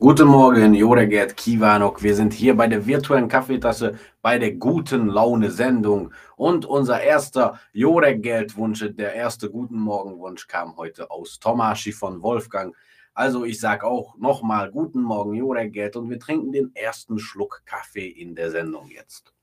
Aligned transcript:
Guten 0.00 0.28
Morgen, 0.28 0.74
Joregert 0.74 1.36
Kiwanok. 1.36 2.04
Wir 2.04 2.14
sind 2.14 2.32
hier 2.32 2.56
bei 2.56 2.68
der 2.68 2.86
virtuellen 2.86 3.26
Kaffeetasse 3.26 3.98
bei 4.22 4.38
der 4.38 4.52
guten 4.52 5.08
Laune 5.08 5.50
Sendung. 5.50 6.12
Und 6.36 6.64
unser 6.66 7.00
erster 7.00 7.58
Joregeld-Wunsch, 7.72 8.84
der 8.96 9.14
erste 9.14 9.50
Guten 9.50 9.76
Morgen-Wunsch 9.80 10.46
kam 10.46 10.76
heute 10.76 11.10
aus 11.10 11.40
Tomaschi 11.40 11.90
von 11.90 12.22
Wolfgang. 12.22 12.76
Also 13.12 13.44
ich 13.44 13.58
sage 13.58 13.88
auch 13.88 14.16
nochmal 14.16 14.70
Guten 14.70 15.02
Morgen, 15.02 15.34
Joregeld. 15.34 15.96
Und 15.96 16.10
wir 16.10 16.20
trinken 16.20 16.52
den 16.52 16.70
ersten 16.76 17.18
Schluck 17.18 17.62
Kaffee 17.66 18.06
in 18.06 18.36
der 18.36 18.52
Sendung 18.52 18.88
jetzt. 18.90 19.34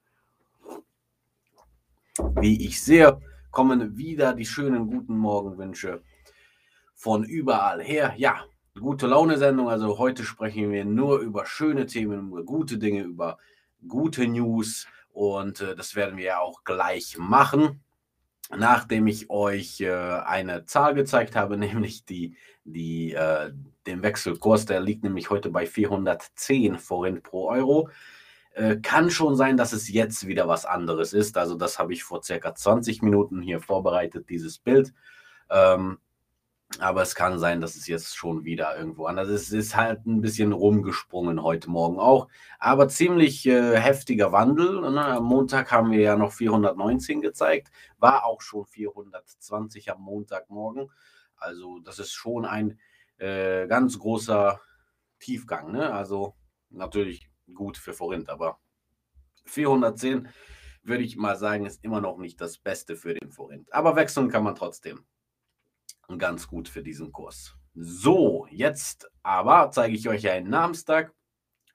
Wie 2.39 2.65
ich 2.65 2.81
sehe, 2.81 3.19
kommen 3.51 3.97
wieder 3.97 4.33
die 4.33 4.45
schönen 4.45 4.87
Guten 4.87 5.17
Morgen-Wünsche 5.17 6.01
von 6.93 7.25
überall 7.25 7.83
her. 7.83 8.13
Ja, 8.15 8.45
gute 8.79 9.07
Laune-Sendung. 9.07 9.69
Also 9.69 9.97
heute 9.97 10.23
sprechen 10.23 10.71
wir 10.71 10.85
nur 10.85 11.19
über 11.19 11.45
schöne 11.45 11.85
Themen, 11.85 12.27
über 12.27 12.43
gute 12.43 12.77
Dinge, 12.77 13.03
über 13.03 13.38
gute 13.88 14.27
News. 14.27 14.88
Und 15.11 15.61
äh, 15.61 15.75
das 15.75 15.95
werden 15.95 16.17
wir 16.17 16.25
ja 16.25 16.39
auch 16.39 16.63
gleich 16.63 17.17
machen, 17.17 17.83
nachdem 18.55 19.07
ich 19.07 19.30
euch 19.30 19.80
äh, 19.81 19.91
eine 19.91 20.66
Zahl 20.66 20.93
gezeigt 20.93 21.35
habe, 21.35 21.57
nämlich 21.57 22.05
die, 22.05 22.35
die, 22.66 23.13
äh, 23.13 23.52
den 23.85 24.03
Wechselkurs. 24.03 24.66
Der 24.66 24.81
liegt 24.81 25.03
nämlich 25.03 25.30
heute 25.30 25.49
bei 25.49 25.66
410 25.66 26.77
Forint 26.77 27.23
pro 27.23 27.49
Euro. 27.49 27.89
Äh, 28.52 28.77
kann 28.77 29.09
schon 29.09 29.35
sein, 29.35 29.57
dass 29.57 29.73
es 29.73 29.89
jetzt 29.89 30.27
wieder 30.27 30.47
was 30.47 30.66
anderes 30.66 31.13
ist. 31.13 31.38
Also 31.38 31.55
das 31.55 31.80
habe 31.80 31.94
ich 31.94 32.03
vor 32.03 32.23
circa 32.23 32.53
20 32.53 33.02
Minuten 33.02 33.41
hier 33.41 33.61
vorbereitet, 33.61 34.30
dieses 34.30 34.59
Bild. 34.59 34.94
Ähm, 35.49 35.99
aber 36.79 37.02
es 37.02 37.15
kann 37.15 37.39
sein, 37.39 37.61
dass 37.61 37.75
es 37.75 37.88
jetzt 37.88 38.15
schon 38.15 38.43
wieder 38.43 38.77
irgendwo 38.77 39.05
anders 39.05 39.29
ist. 39.29 39.47
Es 39.47 39.52
ist 39.52 39.75
halt 39.75 40.05
ein 40.05 40.21
bisschen 40.21 40.52
rumgesprungen 40.52 41.41
heute 41.41 41.70
Morgen 41.70 41.99
auch. 41.99 42.27
Aber 42.59 42.88
ziemlich 42.88 43.45
äh, 43.45 43.77
heftiger 43.79 44.31
Wandel. 44.31 44.81
Ne? 44.81 45.05
Am 45.05 45.23
Montag 45.23 45.72
haben 45.72 45.91
wir 45.91 46.00
ja 46.00 46.16
noch 46.16 46.33
419 46.33 47.22
gezeigt. 47.22 47.72
War 47.97 48.25
auch 48.25 48.41
schon 48.41 48.66
420 48.66 49.91
am 49.91 50.02
Montagmorgen. 50.02 50.91
Also 51.38 51.80
das 51.80 52.00
ist 52.00 52.13
schon 52.13 52.45
ein 52.45 52.80
äh, 53.17 53.67
ganz 53.67 54.00
großer 54.00 54.59
Tiefgang. 55.19 55.72
Ne? 55.72 55.94
Also 55.94 56.35
natürlich 56.69 57.30
gut 57.53 57.78
für 57.78 57.94
Forint, 57.94 58.30
aber 58.30 58.59
410 59.45 60.28
würde 60.83 61.03
ich 61.03 61.17
mal 61.17 61.35
sagen, 61.35 61.66
ist 61.66 61.83
immer 61.83 62.02
noch 62.02 62.17
nicht 62.17 62.39
das 62.41 62.57
Beste 62.57 62.95
für 62.95 63.13
den 63.13 63.31
Forint. 63.31 63.73
Aber 63.73 63.95
wechseln 63.95 64.30
kann 64.30 64.44
man 64.44 64.55
trotzdem 64.55 65.05
ganz 66.17 66.48
gut 66.48 66.70
für 66.70 66.84
diesen 66.84 67.11
Kurs. 67.11 67.56
So, 67.73 68.48
jetzt 68.52 69.09
aber 69.23 69.70
zeige 69.72 69.95
ich 69.95 70.08
euch 70.08 70.30
einen 70.30 70.50
Namenstag 70.50 71.14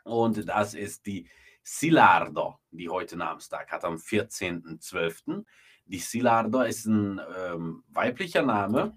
und 0.04 0.48
das 0.48 0.74
ist 0.74 1.06
die 1.06 1.28
Silardo, 1.62 2.58
die 2.70 2.88
heute 2.88 3.16
Namenstag 3.16 3.70
hat, 3.70 3.84
am 3.84 3.96
14.12. 3.96 5.44
Die 5.84 5.98
Silardo 5.98 6.62
ist 6.62 6.86
ein 6.86 7.20
ähm, 7.36 7.84
weiblicher 7.88 8.42
Name, 8.42 8.96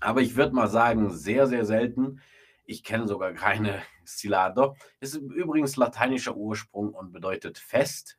aber 0.00 0.22
ich 0.22 0.36
würde 0.36 0.54
mal 0.54 0.68
sagen, 0.68 1.10
sehr, 1.10 1.46
sehr 1.46 1.64
selten. 1.64 2.20
Ich 2.64 2.82
kenne 2.82 3.06
sogar 3.06 3.32
keine 3.32 3.82
Silardo. 4.04 4.76
Ist 5.00 5.14
übrigens 5.14 5.76
lateinischer 5.76 6.36
Ursprung 6.36 6.94
und 6.94 7.12
bedeutet 7.12 7.58
fest 7.58 8.18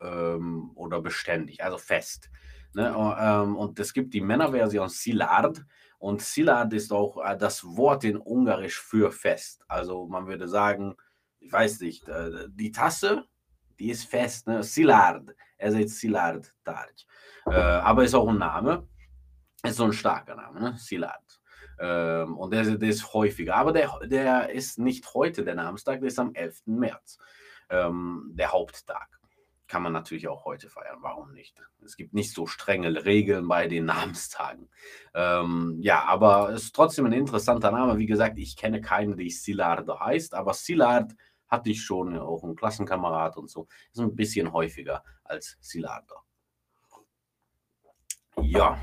ähm, 0.00 0.70
oder 0.74 1.00
beständig, 1.02 1.64
also 1.64 1.78
fest. 1.78 2.30
Ne? 2.74 2.94
Ähm, 3.18 3.56
und 3.56 3.78
es 3.80 3.92
gibt 3.92 4.14
die 4.14 4.20
Männerversion 4.20 4.88
Silard 4.88 5.64
und 5.98 6.22
Szilard 6.22 6.72
ist 6.72 6.92
auch 6.92 7.24
äh, 7.24 7.36
das 7.36 7.64
Wort 7.64 8.04
in 8.04 8.16
Ungarisch 8.16 8.80
für 8.80 9.10
fest. 9.10 9.64
Also 9.68 10.06
man 10.06 10.26
würde 10.26 10.48
sagen, 10.48 10.94
ich 11.40 11.52
weiß 11.52 11.80
nicht, 11.80 12.08
äh, 12.08 12.48
die 12.48 12.72
Tasse, 12.72 13.24
die 13.78 13.90
ist 13.90 14.04
fest, 14.04 14.46
ne? 14.46 14.62
Szilard. 14.62 15.34
Er 15.58 15.72
sagt 15.72 15.88
Szilard 15.88 16.52
Tarch. 16.64 17.06
Äh, 17.46 17.54
aber 17.54 18.04
ist 18.04 18.14
auch 18.14 18.28
ein 18.28 18.38
Name. 18.38 18.86
Ist 19.62 19.76
so 19.76 19.84
ein 19.84 19.92
starker 19.92 20.34
Name, 20.34 20.60
ne? 20.60 20.76
Szilard. 20.76 21.40
Ähm, 21.78 22.36
und 22.36 22.52
der, 22.52 22.64
der, 22.76 22.88
ist 22.88 23.12
häufiger. 23.12 23.56
Aber 23.56 23.72
der, 23.72 23.98
der 24.04 24.50
ist 24.50 24.78
nicht 24.78 25.12
heute 25.14 25.44
der 25.44 25.54
Namenstag, 25.54 26.00
der 26.00 26.08
ist 26.08 26.18
am 26.18 26.34
11. 26.34 26.62
März. 26.66 27.18
Ähm, 27.68 28.30
der 28.34 28.52
Haupttag 28.52 29.15
kann 29.68 29.82
man 29.82 29.92
natürlich 29.92 30.28
auch 30.28 30.44
heute 30.44 30.68
feiern. 30.68 30.98
Warum 31.00 31.32
nicht? 31.32 31.60
Es 31.84 31.96
gibt 31.96 32.14
nicht 32.14 32.32
so 32.32 32.46
strenge 32.46 33.04
Regeln 33.04 33.48
bei 33.48 33.66
den 33.66 33.84
Namenstagen. 33.86 34.68
Ähm, 35.14 35.78
ja, 35.80 36.04
aber 36.04 36.50
es 36.50 36.64
ist 36.64 36.74
trotzdem 36.74 37.06
ein 37.06 37.12
interessanter 37.12 37.70
Name. 37.70 37.98
Wie 37.98 38.06
gesagt, 38.06 38.38
ich 38.38 38.56
kenne 38.56 38.80
keinen, 38.80 39.16
der 39.16 39.28
Silardo 39.30 39.98
heißt, 39.98 40.34
aber 40.34 40.54
Silard 40.54 41.12
hatte 41.48 41.70
ich 41.70 41.82
schon, 41.82 42.18
auch 42.18 42.42
einen 42.42 42.56
Klassenkamerad 42.56 43.36
und 43.36 43.50
so. 43.50 43.68
Ist 43.92 44.00
ein 44.00 44.16
bisschen 44.16 44.52
häufiger 44.52 45.04
als 45.24 45.56
Silardo. 45.60 46.16
Ja, 48.42 48.78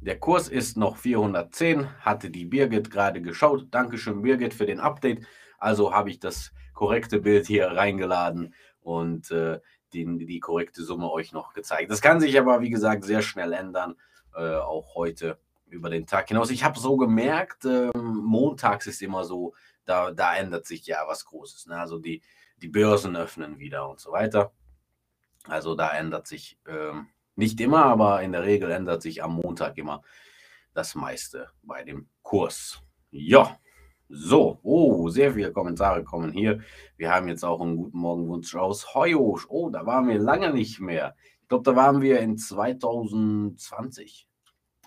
der 0.00 0.18
Kurs 0.18 0.48
ist 0.48 0.76
noch 0.76 0.96
410, 0.96 1.88
hatte 2.00 2.30
die 2.30 2.44
Birgit 2.44 2.90
gerade 2.90 3.20
geschaut. 3.20 3.66
Dankeschön, 3.70 4.22
Birgit, 4.22 4.54
für 4.54 4.66
den 4.66 4.78
Update. 4.78 5.26
Also 5.58 5.92
habe 5.92 6.10
ich 6.10 6.20
das 6.20 6.52
korrekte 6.72 7.20
Bild 7.20 7.46
hier 7.46 7.66
reingeladen 7.66 8.54
und 8.80 9.30
äh, 9.32 9.60
die, 9.92 10.26
die 10.26 10.40
korrekte 10.40 10.82
Summe 10.82 11.10
euch 11.10 11.32
noch 11.32 11.52
gezeigt. 11.52 11.90
Das 11.90 12.00
kann 12.00 12.20
sich 12.20 12.38
aber, 12.38 12.60
wie 12.60 12.70
gesagt, 12.70 13.04
sehr 13.04 13.22
schnell 13.22 13.52
ändern, 13.52 13.96
äh, 14.34 14.56
auch 14.56 14.94
heute 14.94 15.38
über 15.66 15.90
den 15.90 16.06
Tag 16.06 16.28
hinaus. 16.28 16.50
Ich 16.50 16.64
habe 16.64 16.78
so 16.78 16.96
gemerkt, 16.96 17.64
äh, 17.64 17.90
montags 17.96 18.86
ist 18.86 19.02
immer 19.02 19.24
so, 19.24 19.54
da, 19.84 20.10
da 20.10 20.36
ändert 20.36 20.66
sich 20.66 20.86
ja 20.86 21.04
was 21.06 21.24
Großes. 21.24 21.66
Ne? 21.66 21.78
Also 21.78 21.98
die, 21.98 22.22
die 22.56 22.68
Börsen 22.68 23.16
öffnen 23.16 23.58
wieder 23.58 23.88
und 23.88 24.00
so 24.00 24.12
weiter. 24.12 24.52
Also 25.44 25.74
da 25.74 25.90
ändert 25.92 26.26
sich 26.26 26.58
äh, 26.66 26.92
nicht 27.36 27.60
immer, 27.60 27.84
aber 27.84 28.22
in 28.22 28.32
der 28.32 28.42
Regel 28.42 28.70
ändert 28.70 29.02
sich 29.02 29.22
am 29.22 29.34
Montag 29.34 29.78
immer 29.78 30.02
das 30.74 30.94
meiste 30.94 31.50
bei 31.62 31.84
dem 31.84 32.08
Kurs. 32.22 32.82
Ja. 33.10 33.58
So, 34.10 34.58
oh, 34.62 35.10
sehr 35.10 35.34
viele 35.34 35.52
Kommentare 35.52 36.02
kommen 36.02 36.32
hier. 36.32 36.60
Wir 36.96 37.12
haben 37.14 37.28
jetzt 37.28 37.44
auch 37.44 37.60
einen 37.60 37.76
guten 37.76 37.98
Morgenwunsch 37.98 38.54
aus 38.54 38.94
Heuosch. 38.94 39.46
Oh, 39.50 39.68
da 39.68 39.84
waren 39.84 40.08
wir 40.08 40.18
lange 40.18 40.50
nicht 40.50 40.80
mehr. 40.80 41.14
Ich 41.42 41.48
glaube, 41.48 41.64
da 41.64 41.76
waren 41.76 42.00
wir 42.00 42.20
in 42.20 42.38
2020, 42.38 44.26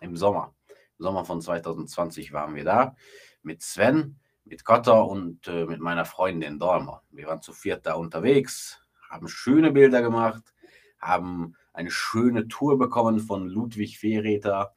im 0.02 0.16
Sommer. 0.16 0.56
Im 0.98 1.04
Sommer 1.04 1.24
von 1.24 1.40
2020 1.40 2.34
waren 2.34 2.56
wir 2.56 2.64
da 2.64 2.96
mit 3.44 3.62
Sven, 3.62 4.20
mit 4.44 4.66
Kotter 4.66 5.08
und 5.08 5.48
äh, 5.48 5.66
mit 5.66 5.82
meiner 5.82 6.06
Freundin 6.06 6.58
Dormer. 6.58 7.04
Wir 7.12 7.28
waren 7.28 7.44
zu 7.44 7.54
viert 7.54 7.86
da 7.86 7.94
unterwegs, 7.94 8.82
haben 9.08 9.28
schöne 9.28 9.72
Bilder 9.72 10.02
gemacht, 10.02 10.52
haben 11.00 11.56
eine 11.74 11.92
schöne 11.92 12.48
Tour 12.48 12.80
bekommen 12.80 13.20
von 13.20 13.48
Ludwig 13.48 14.00
Fehreter 14.00 14.74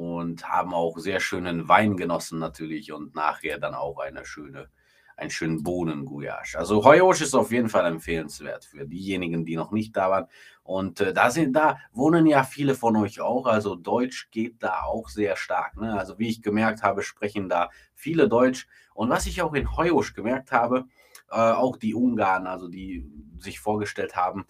und 0.00 0.48
haben 0.48 0.72
auch 0.72 0.96
sehr 0.96 1.20
schönen 1.20 1.68
Wein 1.68 1.98
genossen 1.98 2.38
natürlich 2.38 2.90
und 2.90 3.14
nachher 3.14 3.58
dann 3.58 3.74
auch 3.74 3.98
eine 3.98 4.24
schöne, 4.24 4.70
einen 5.14 5.28
schönen 5.28 5.62
Bohnengulasch. 5.62 6.56
Also 6.56 6.84
Heuosch 6.84 7.20
ist 7.20 7.34
auf 7.34 7.52
jeden 7.52 7.68
Fall 7.68 7.84
empfehlenswert 7.84 8.64
für 8.64 8.86
diejenigen, 8.86 9.44
die 9.44 9.56
noch 9.56 9.72
nicht 9.72 9.94
da 9.94 10.08
waren. 10.08 10.26
Und 10.62 11.02
äh, 11.02 11.12
da 11.12 11.30
sind, 11.30 11.52
da 11.52 11.76
wohnen 11.92 12.26
ja 12.26 12.44
viele 12.44 12.74
von 12.74 12.96
euch 12.96 13.20
auch. 13.20 13.44
Also 13.44 13.74
Deutsch 13.74 14.30
geht 14.30 14.62
da 14.62 14.84
auch 14.84 15.10
sehr 15.10 15.36
stark. 15.36 15.76
Ne? 15.76 15.92
Also 15.98 16.18
wie 16.18 16.30
ich 16.30 16.40
gemerkt 16.40 16.82
habe, 16.82 17.02
sprechen 17.02 17.50
da 17.50 17.68
viele 17.94 18.26
Deutsch. 18.26 18.68
Und 18.94 19.10
was 19.10 19.26
ich 19.26 19.42
auch 19.42 19.52
in 19.52 19.76
Heuosch 19.76 20.14
gemerkt 20.14 20.50
habe, 20.50 20.86
äh, 21.30 21.34
auch 21.34 21.76
die 21.76 21.94
Ungarn, 21.94 22.46
also 22.46 22.68
die 22.68 23.06
sich 23.38 23.60
vorgestellt 23.60 24.16
haben, 24.16 24.46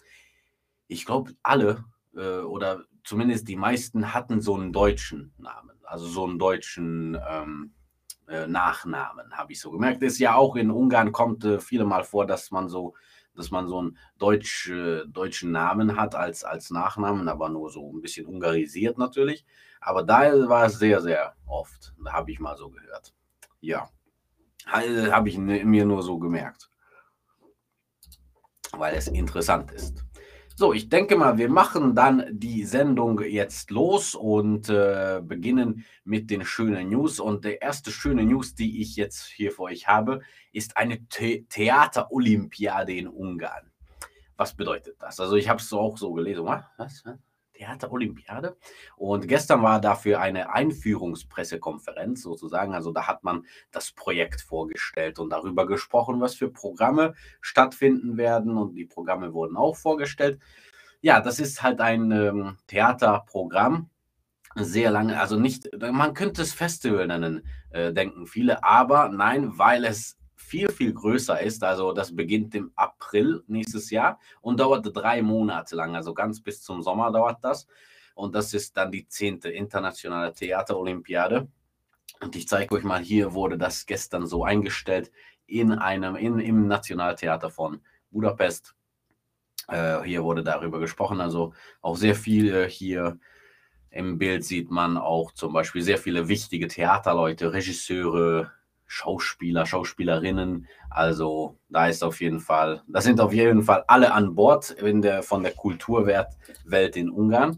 ich 0.87 1.05
glaube 1.05 1.33
alle 1.43 1.83
äh, 2.15 2.39
oder 2.39 2.85
zumindest 3.03 3.47
die 3.47 3.55
meisten 3.55 4.13
hatten 4.13 4.41
so 4.41 4.55
einen 4.55 4.73
deutschen 4.73 5.33
Namen, 5.37 5.79
also 5.83 6.05
so 6.07 6.25
einen 6.25 6.39
deutschen 6.39 7.17
ähm, 7.29 7.73
äh, 8.27 8.47
Nachnamen, 8.47 9.31
habe 9.37 9.53
ich 9.53 9.59
so 9.59 9.71
gemerkt. 9.71 10.01
Ist 10.03 10.19
ja 10.19 10.35
auch 10.35 10.55
in 10.55 10.71
Ungarn 10.71 11.11
kommt 11.11 11.43
äh, 11.43 11.59
viele 11.59 11.85
mal 11.85 12.03
vor, 12.03 12.25
dass 12.25 12.51
man 12.51 12.69
so, 12.69 12.95
dass 13.35 13.51
man 13.51 13.67
so 13.67 13.79
einen 13.79 13.97
deutsch, 14.17 14.69
äh, 14.69 15.05
deutschen 15.07 15.51
Namen 15.51 15.97
hat 15.97 16.15
als, 16.15 16.43
als 16.43 16.69
Nachnamen, 16.69 17.27
aber 17.27 17.49
nur 17.49 17.69
so 17.69 17.91
ein 17.91 18.01
bisschen 18.01 18.25
ungarisiert 18.25 18.97
natürlich. 18.97 19.45
Aber 19.79 20.03
da 20.03 20.47
war 20.47 20.65
es 20.65 20.77
sehr, 20.79 21.01
sehr 21.01 21.35
oft. 21.45 21.93
Habe 22.07 22.31
ich 22.31 22.39
mal 22.39 22.55
so 22.55 22.69
gehört. 22.69 23.13
Ja, 23.59 23.89
habe 24.65 25.29
ich 25.29 25.37
mir 25.37 25.85
nur 25.85 26.03
so 26.03 26.19
gemerkt, 26.19 26.69
weil 28.71 28.95
es 28.95 29.07
interessant 29.07 29.71
ist. 29.71 30.05
So, 30.61 30.73
ich 30.73 30.89
denke 30.89 31.15
mal, 31.15 31.39
wir 31.39 31.49
machen 31.49 31.95
dann 31.95 32.23
die 32.29 32.65
Sendung 32.65 33.19
jetzt 33.21 33.71
los 33.71 34.13
und 34.13 34.69
äh, 34.69 35.19
beginnen 35.19 35.85
mit 36.03 36.29
den 36.29 36.45
schönen 36.45 36.89
News. 36.89 37.19
Und 37.19 37.45
der 37.45 37.63
erste 37.63 37.89
schöne 37.89 38.23
News, 38.23 38.53
die 38.53 38.79
ich 38.79 38.95
jetzt 38.95 39.25
hier 39.25 39.51
für 39.51 39.63
euch 39.63 39.87
habe, 39.87 40.21
ist 40.51 40.77
eine 40.77 40.99
The 41.11 41.47
Theaterolympiade 41.49 42.93
in 42.93 43.07
Ungarn. 43.07 43.71
Was 44.37 44.53
bedeutet 44.53 44.97
das? 44.99 45.19
Also 45.19 45.35
ich 45.35 45.49
habe 45.49 45.59
es 45.59 45.73
auch 45.73 45.97
so 45.97 46.13
gelesen. 46.13 46.45
Was? 46.45 47.03
Theaterolympiade. 47.61 48.57
Und 48.95 49.27
gestern 49.27 49.61
war 49.61 49.79
dafür 49.79 50.19
eine 50.19 50.53
Einführungspressekonferenz 50.53 52.23
sozusagen. 52.23 52.73
Also 52.73 52.91
da 52.91 53.07
hat 53.07 53.23
man 53.23 53.45
das 53.71 53.91
Projekt 53.91 54.41
vorgestellt 54.41 55.19
und 55.19 55.29
darüber 55.29 55.67
gesprochen, 55.67 56.19
was 56.21 56.35
für 56.35 56.49
Programme 56.49 57.13
stattfinden 57.39 58.17
werden. 58.17 58.57
Und 58.57 58.75
die 58.75 58.85
Programme 58.85 59.33
wurden 59.33 59.57
auch 59.57 59.75
vorgestellt. 59.75 60.39
Ja, 61.01 61.21
das 61.21 61.39
ist 61.39 61.61
halt 61.61 61.81
ein 61.81 62.11
ähm, 62.11 62.57
Theaterprogramm. 62.67 63.89
Sehr 64.55 64.91
lange, 64.91 65.17
also 65.17 65.39
nicht, 65.39 65.69
man 65.79 66.13
könnte 66.13 66.41
es 66.41 66.51
Festival 66.51 67.07
nennen, 67.07 67.47
äh, 67.69 67.93
denken 67.93 68.27
viele, 68.27 68.65
aber 68.65 69.07
nein, 69.07 69.57
weil 69.57 69.85
es 69.85 70.17
viel, 70.51 70.69
viel 70.69 70.93
größer 70.93 71.39
ist. 71.39 71.63
Also 71.63 71.93
das 71.93 72.13
beginnt 72.13 72.53
im 72.55 72.73
April 72.75 73.41
nächstes 73.47 73.89
Jahr 73.89 74.19
und 74.41 74.59
dauert 74.59 74.85
drei 74.93 75.21
Monate 75.21 75.77
lang, 75.77 75.95
also 75.95 76.13
ganz 76.13 76.41
bis 76.41 76.61
zum 76.61 76.81
Sommer 76.81 77.09
dauert 77.09 77.41
das. 77.41 77.67
Und 78.15 78.35
das 78.35 78.53
ist 78.53 78.75
dann 78.75 78.91
die 78.91 79.07
zehnte 79.07 79.49
internationale 79.49 80.33
Theaterolympiade. 80.33 81.47
Und 82.19 82.35
ich 82.35 82.49
zeige 82.49 82.75
euch 82.75 82.83
mal, 82.83 83.01
hier 83.01 83.33
wurde 83.33 83.57
das 83.57 83.85
gestern 83.85 84.27
so 84.27 84.43
eingestellt 84.43 85.09
in 85.45 85.71
einem, 85.71 86.17
in, 86.17 86.39
im 86.39 86.67
Nationaltheater 86.67 87.49
von 87.49 87.79
Budapest. 88.11 88.75
Äh, 89.69 90.01
hier 90.03 90.21
wurde 90.23 90.43
darüber 90.43 90.79
gesprochen, 90.79 91.21
also 91.21 91.53
auch 91.81 91.95
sehr 91.95 92.15
viel 92.15 92.67
hier 92.67 93.17
im 93.89 94.17
Bild 94.17 94.43
sieht 94.43 94.69
man 94.69 94.97
auch 94.97 95.31
zum 95.31 95.53
Beispiel 95.53 95.81
sehr 95.81 95.97
viele 95.97 96.27
wichtige 96.27 96.67
Theaterleute, 96.67 97.53
Regisseure, 97.53 98.51
Schauspieler, 98.93 99.65
Schauspielerinnen. 99.65 100.67
Also 100.89 101.57
da 101.69 101.87
ist 101.87 102.03
auf 102.03 102.19
jeden 102.19 102.41
Fall, 102.41 102.83
da 102.89 102.99
sind 102.99 103.21
auf 103.21 103.31
jeden 103.31 103.63
Fall 103.63 103.85
alle 103.87 104.13
an 104.13 104.35
Bord 104.35 104.71
in 104.71 105.01
der, 105.01 105.23
von 105.23 105.43
der 105.43 105.53
Kulturwelt 105.53 106.97
in 106.97 107.09
Ungarn. 107.09 107.57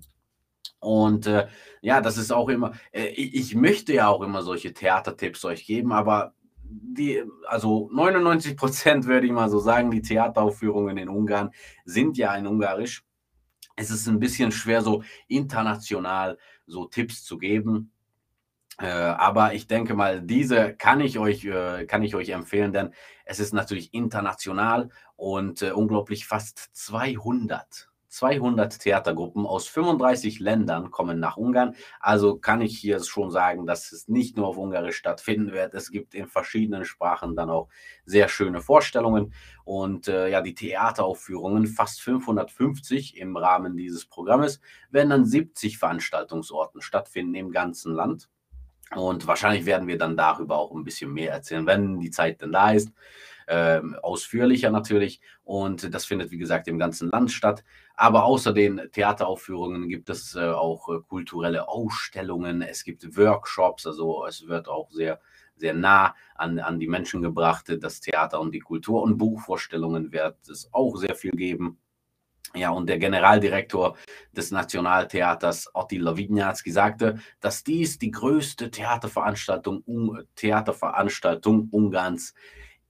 Und 0.79 1.25
äh, 1.25 1.47
ja, 1.81 2.01
das 2.01 2.17
ist 2.17 2.31
auch 2.31 2.49
immer, 2.49 2.73
äh, 2.91 3.07
ich, 3.07 3.33
ich, 3.33 3.55
möchte 3.55 3.93
ja 3.93 4.09
auch 4.09 4.21
immer 4.21 4.43
solche 4.43 4.73
Theatertipps 4.73 5.43
euch 5.45 5.65
geben, 5.65 5.91
aber 5.91 6.35
die, 6.61 7.23
also 7.47 7.89
99 7.91 8.55
Prozent 8.55 9.07
würde 9.07 9.25
ich 9.25 9.33
mal 9.33 9.49
so 9.49 9.57
sagen, 9.57 9.89
die 9.89 10.03
Theateraufführungen 10.03 10.97
in 10.99 11.09
Ungarn 11.09 11.49
sind 11.83 12.15
ja 12.15 12.35
in 12.35 12.45
Ungarisch. 12.45 13.03
Es 13.75 13.89
ist 13.89 14.07
ein 14.07 14.19
bisschen 14.19 14.51
schwer, 14.51 14.83
so 14.83 15.01
international 15.27 16.37
so 16.67 16.85
Tipps 16.85 17.23
zu 17.23 17.39
geben. 17.39 17.91
Äh, 18.79 18.87
aber 18.87 19.53
ich 19.53 19.67
denke 19.67 19.93
mal, 19.93 20.21
diese 20.21 20.73
kann 20.73 20.99
ich 20.99 21.19
euch, 21.19 21.45
äh, 21.45 21.85
kann 21.85 22.03
ich 22.03 22.15
euch 22.15 22.29
empfehlen, 22.29 22.73
denn 22.73 22.93
es 23.25 23.39
ist 23.39 23.53
natürlich 23.53 23.93
international 23.93 24.89
und 25.15 25.61
äh, 25.61 25.71
unglaublich 25.71 26.25
fast 26.25 26.69
200. 26.73 27.89
200 28.13 28.77
Theatergruppen 28.79 29.47
aus 29.47 29.67
35 29.67 30.39
Ländern 30.39 30.91
kommen 30.91 31.19
nach 31.19 31.35
Ungarn. 31.35 31.75
Also 31.99 32.37
kann 32.37 32.61
ich 32.61 32.77
hier 32.77 33.03
schon 33.03 33.31
sagen, 33.31 33.65
dass 33.65 33.91
es 33.91 34.07
nicht 34.07 34.37
nur 34.37 34.47
auf 34.47 34.57
Ungarisch 34.57 34.97
stattfinden 34.97 35.51
wird. 35.51 35.73
Es 35.73 35.89
gibt 35.89 36.13
in 36.13 36.27
verschiedenen 36.27 36.85
Sprachen 36.85 37.35
dann 37.35 37.49
auch 37.49 37.69
sehr 38.05 38.29
schöne 38.29 38.61
Vorstellungen. 38.61 39.33
Und 39.63 40.07
äh, 40.07 40.29
ja, 40.29 40.41
die 40.41 40.53
Theateraufführungen, 40.53 41.65
fast 41.65 42.01
550 42.01 43.17
im 43.17 43.35
Rahmen 43.35 43.75
dieses 43.75 44.05
Programmes, 44.05 44.61
werden 44.91 45.11
an 45.11 45.25
70 45.25 45.79
Veranstaltungsorten 45.79 46.81
stattfinden 46.81 47.33
im 47.33 47.51
ganzen 47.51 47.93
Land. 47.95 48.29
Und 48.95 49.27
wahrscheinlich 49.27 49.65
werden 49.65 49.87
wir 49.87 49.97
dann 49.97 50.17
darüber 50.17 50.57
auch 50.57 50.71
ein 50.71 50.83
bisschen 50.83 51.13
mehr 51.13 51.31
erzählen, 51.31 51.65
wenn 51.65 51.99
die 51.99 52.11
Zeit 52.11 52.41
denn 52.41 52.51
da 52.51 52.71
ist. 52.71 52.91
Ähm, 53.47 53.95
ausführlicher 54.01 54.69
natürlich. 54.69 55.19
Und 55.43 55.93
das 55.93 56.05
findet, 56.05 56.31
wie 56.31 56.37
gesagt, 56.37 56.67
im 56.67 56.79
ganzen 56.79 57.09
Land 57.09 57.31
statt. 57.31 57.63
Aber 57.95 58.23
außer 58.23 58.53
den 58.53 58.89
Theateraufführungen 58.91 59.89
gibt 59.89 60.09
es 60.09 60.35
äh, 60.35 60.39
auch 60.39 60.87
äh, 60.89 60.99
kulturelle 61.07 61.67
Ausstellungen. 61.67 62.61
Es 62.61 62.83
gibt 62.83 63.17
Workshops. 63.17 63.85
Also 63.85 64.25
es 64.25 64.47
wird 64.47 64.67
auch 64.69 64.89
sehr, 64.91 65.19
sehr 65.55 65.73
nah 65.73 66.15
an, 66.35 66.59
an 66.59 66.79
die 66.79 66.87
Menschen 66.87 67.21
gebracht, 67.21 67.65
das 67.79 67.99
Theater 67.99 68.39
und 68.39 68.53
die 68.53 68.61
Kultur. 68.61 69.03
Und 69.03 69.17
Buchvorstellungen 69.17 70.11
wird 70.11 70.47
es 70.47 70.69
auch 70.71 70.95
sehr 70.95 71.15
viel 71.15 71.31
geben. 71.31 71.79
Ja, 72.55 72.69
und 72.69 72.87
der 72.87 72.99
Generaldirektor 72.99 73.97
des 74.31 74.51
Nationaltheaters 74.51 75.73
Attila 75.73 76.15
Widnjacki 76.15 76.71
sagte, 76.71 77.19
dass 77.39 77.63
dies 77.63 77.97
die 77.97 78.11
größte 78.11 78.69
Theaterveranstaltung, 78.69 79.83
Theaterveranstaltung 80.35 81.69
Ungarns 81.71 82.35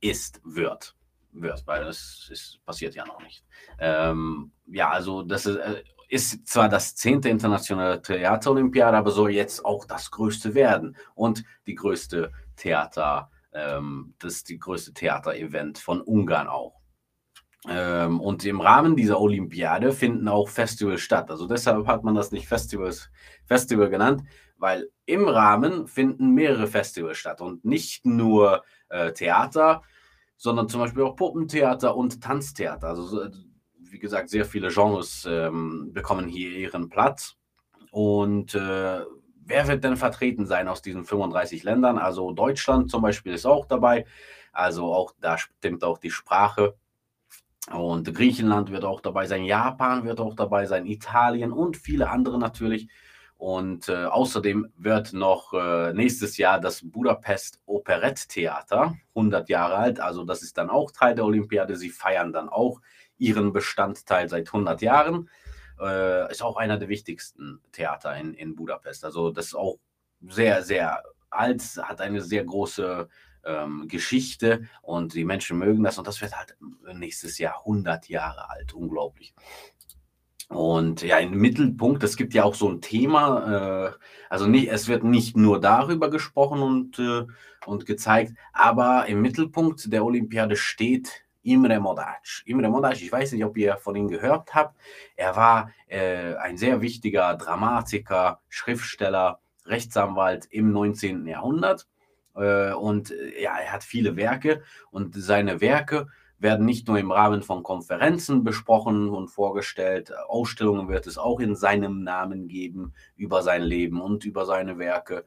ist, 0.01 0.41
wird. 0.43 0.95
Wird, 1.31 1.65
weil 1.65 1.85
das 1.85 2.29
ist, 2.31 2.59
passiert 2.65 2.93
ja 2.93 3.05
noch 3.05 3.21
nicht. 3.21 3.43
Ähm, 3.79 4.51
ja, 4.67 4.89
also 4.89 5.23
das 5.23 5.45
ist, 5.45 5.55
äh, 5.55 5.83
ist 6.09 6.47
zwar 6.47 6.69
das 6.69 6.95
zehnte 6.95 7.29
internationale 7.29 8.01
Theaterolympiade, 8.01 8.95
aber 8.97 9.09
soll 9.09 9.31
jetzt 9.31 9.65
auch 9.65 9.85
das 9.85 10.11
größte 10.11 10.53
werden 10.53 10.95
und 11.15 11.43
die 11.65 11.73
größte 11.73 12.31
Theater, 12.55 13.31
ähm, 13.51 14.13
das 14.19 14.33
ist 14.33 14.49
die 14.49 14.59
größte 14.59 14.93
Theaterevent 14.93 15.79
von 15.79 16.01
Ungarn 16.01 16.47
auch. 16.47 16.82
Ähm, 17.67 18.19
und 18.19 18.43
im 18.45 18.59
Rahmen 18.59 18.95
dieser 18.95 19.19
Olympiade 19.19 19.93
finden 19.93 20.27
auch 20.27 20.49
Festivals 20.49 21.01
statt. 21.01 21.31
Also 21.31 21.47
deshalb 21.47 21.87
hat 21.87 22.03
man 22.03 22.15
das 22.15 22.31
nicht 22.31 22.47
Festivals, 22.47 23.09
Festival 23.45 23.89
genannt, 23.89 24.23
weil 24.57 24.89
im 25.05 25.27
Rahmen 25.27 25.87
finden 25.87 26.31
mehrere 26.31 26.67
Festivals 26.67 27.17
statt 27.17 27.41
und 27.41 27.63
nicht 27.63 28.05
nur 28.05 28.63
äh, 28.89 29.13
Theater, 29.13 29.81
sondern 30.35 30.67
zum 30.67 30.81
Beispiel 30.81 31.03
auch 31.03 31.15
Puppentheater 31.15 31.95
und 31.95 32.21
Tanztheater. 32.21 32.89
Also 32.89 33.29
wie 33.79 33.99
gesagt, 33.99 34.29
sehr 34.29 34.45
viele 34.45 34.69
Genres 34.69 35.25
ähm, 35.29 35.91
bekommen 35.93 36.27
hier 36.27 36.51
ihren 36.51 36.89
Platz. 36.89 37.37
Und 37.91 38.55
äh, 38.55 39.01
wer 39.45 39.67
wird 39.67 39.83
denn 39.83 39.97
vertreten 39.97 40.45
sein 40.45 40.67
aus 40.67 40.81
diesen 40.81 41.05
35 41.05 41.63
Ländern? 41.63 41.97
Also 41.97 42.31
Deutschland 42.31 42.89
zum 42.89 43.01
Beispiel 43.03 43.33
ist 43.33 43.45
auch 43.45 43.65
dabei. 43.65 44.05
Also 44.51 44.93
auch 44.93 45.13
da 45.21 45.37
stimmt 45.37 45.83
auch 45.83 45.97
die 45.97 46.11
Sprache. 46.11 46.75
Und 47.71 48.13
Griechenland 48.13 48.71
wird 48.71 48.83
auch 48.83 49.01
dabei 49.01 49.25
sein, 49.25 49.45
Japan 49.45 50.03
wird 50.03 50.19
auch 50.19 50.35
dabei 50.35 50.65
sein, 50.65 50.85
Italien 50.85 51.51
und 51.51 51.77
viele 51.77 52.09
andere 52.09 52.37
natürlich. 52.37 52.89
Und 53.37 53.89
äh, 53.89 54.05
außerdem 54.05 54.71
wird 54.77 55.13
noch 55.13 55.53
äh, 55.53 55.93
nächstes 55.93 56.37
Jahr 56.37 56.59
das 56.59 56.81
Budapest 56.81 57.61
Operetttheater 57.65 58.95
100 59.15 59.49
Jahre 59.49 59.75
alt. 59.75 59.99
Also 59.99 60.23
das 60.23 60.43
ist 60.43 60.57
dann 60.57 60.69
auch 60.69 60.91
Teil 60.91 61.15
der 61.15 61.25
Olympiade. 61.25 61.75
Sie 61.75 61.89
feiern 61.89 62.31
dann 62.31 62.47
auch 62.47 62.79
ihren 63.17 63.51
Bestandteil 63.51 64.29
seit 64.29 64.47
100 64.47 64.81
Jahren. 64.81 65.29
Äh, 65.79 66.31
ist 66.31 66.41
auch 66.41 66.57
einer 66.57 66.77
der 66.77 66.89
wichtigsten 66.89 67.59
Theater 67.71 68.15
in, 68.15 68.33
in 68.33 68.55
Budapest. 68.55 69.03
Also 69.03 69.31
das 69.31 69.47
ist 69.47 69.55
auch 69.55 69.77
sehr, 70.21 70.63
sehr 70.63 71.03
alt, 71.29 71.61
hat 71.81 71.99
eine 71.99 72.21
sehr 72.21 72.45
große 72.45 73.09
ähm, 73.45 73.87
Geschichte 73.87 74.67
und 74.81 75.13
die 75.13 75.25
Menschen 75.25 75.57
mögen 75.57 75.83
das 75.83 75.97
und 75.97 76.07
das 76.07 76.21
wird 76.21 76.35
halt 76.35 76.55
nächstes 76.93 77.37
Jahr 77.37 77.59
100 77.59 78.09
Jahre 78.09 78.49
alt, 78.49 78.73
unglaublich. 78.73 79.33
Und 80.49 81.01
ja, 81.01 81.17
im 81.17 81.31
Mittelpunkt, 81.31 82.03
es 82.03 82.15
gibt 82.15 82.33
ja 82.33 82.43
auch 82.43 82.53
so 82.53 82.69
ein 82.69 82.81
Thema, 82.81 83.87
äh, 83.87 83.91
also 84.29 84.45
nicht, 84.45 84.69
es 84.69 84.87
wird 84.87 85.03
nicht 85.03 85.35
nur 85.35 85.59
darüber 85.59 86.09
gesprochen 86.09 86.61
und, 86.61 86.99
äh, 86.99 87.25
und 87.65 87.85
gezeigt, 87.85 88.33
aber 88.51 89.07
im 89.07 89.21
Mittelpunkt 89.21 89.91
der 89.91 90.05
Olympiade 90.05 90.55
steht 90.55 91.23
Imre 91.41 91.79
Modac. 91.79 92.43
Imre 92.45 92.69
Modac, 92.69 93.01
ich 93.01 93.11
weiß 93.11 93.31
nicht, 93.31 93.43
ob 93.43 93.57
ihr 93.57 93.77
von 93.77 93.95
ihm 93.95 94.07
gehört 94.07 94.53
habt, 94.53 94.77
er 95.15 95.35
war 95.35 95.71
äh, 95.87 96.35
ein 96.35 96.57
sehr 96.57 96.81
wichtiger 96.81 97.35
Dramatiker, 97.35 98.41
Schriftsteller, 98.49 99.39
Rechtsanwalt 99.65 100.45
im 100.51 100.71
19. 100.71 101.25
Jahrhundert 101.25 101.87
und 102.33 103.11
äh, 103.11 103.41
ja, 103.41 103.57
er 103.57 103.71
hat 103.71 103.83
viele 103.83 104.15
Werke 104.15 104.63
und 104.91 105.15
seine 105.15 105.61
Werke 105.61 106.07
werden 106.39 106.65
nicht 106.65 106.87
nur 106.87 106.99
im 106.99 107.11
Rahmen 107.11 107.41
von 107.41 107.63
Konferenzen 107.63 108.43
besprochen 108.43 109.09
und 109.09 109.29
vorgestellt, 109.29 110.11
Ausstellungen 110.27 110.89
wird 110.89 111.07
es 111.07 111.17
auch 111.17 111.39
in 111.39 111.55
seinem 111.55 112.03
Namen 112.03 112.47
geben 112.47 112.93
über 113.15 113.41
sein 113.41 113.63
Leben 113.63 114.01
und 114.01 114.25
über 114.25 114.45
seine 114.45 114.77
Werke. 114.77 115.25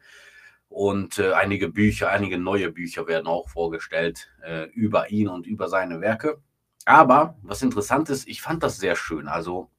Und 0.68 1.18
äh, 1.18 1.32
einige 1.32 1.68
Bücher, 1.68 2.10
einige 2.10 2.38
neue 2.38 2.70
Bücher 2.70 3.06
werden 3.06 3.28
auch 3.28 3.48
vorgestellt 3.48 4.30
äh, 4.44 4.64
über 4.70 5.10
ihn 5.10 5.28
und 5.28 5.46
über 5.46 5.68
seine 5.68 6.00
Werke. 6.00 6.42
Aber 6.84 7.36
was 7.42 7.62
interessant 7.62 8.10
ist, 8.10 8.28
ich 8.28 8.42
fand 8.42 8.62
das 8.62 8.76
sehr 8.76 8.94
schön. 8.94 9.26
Also 9.26 9.70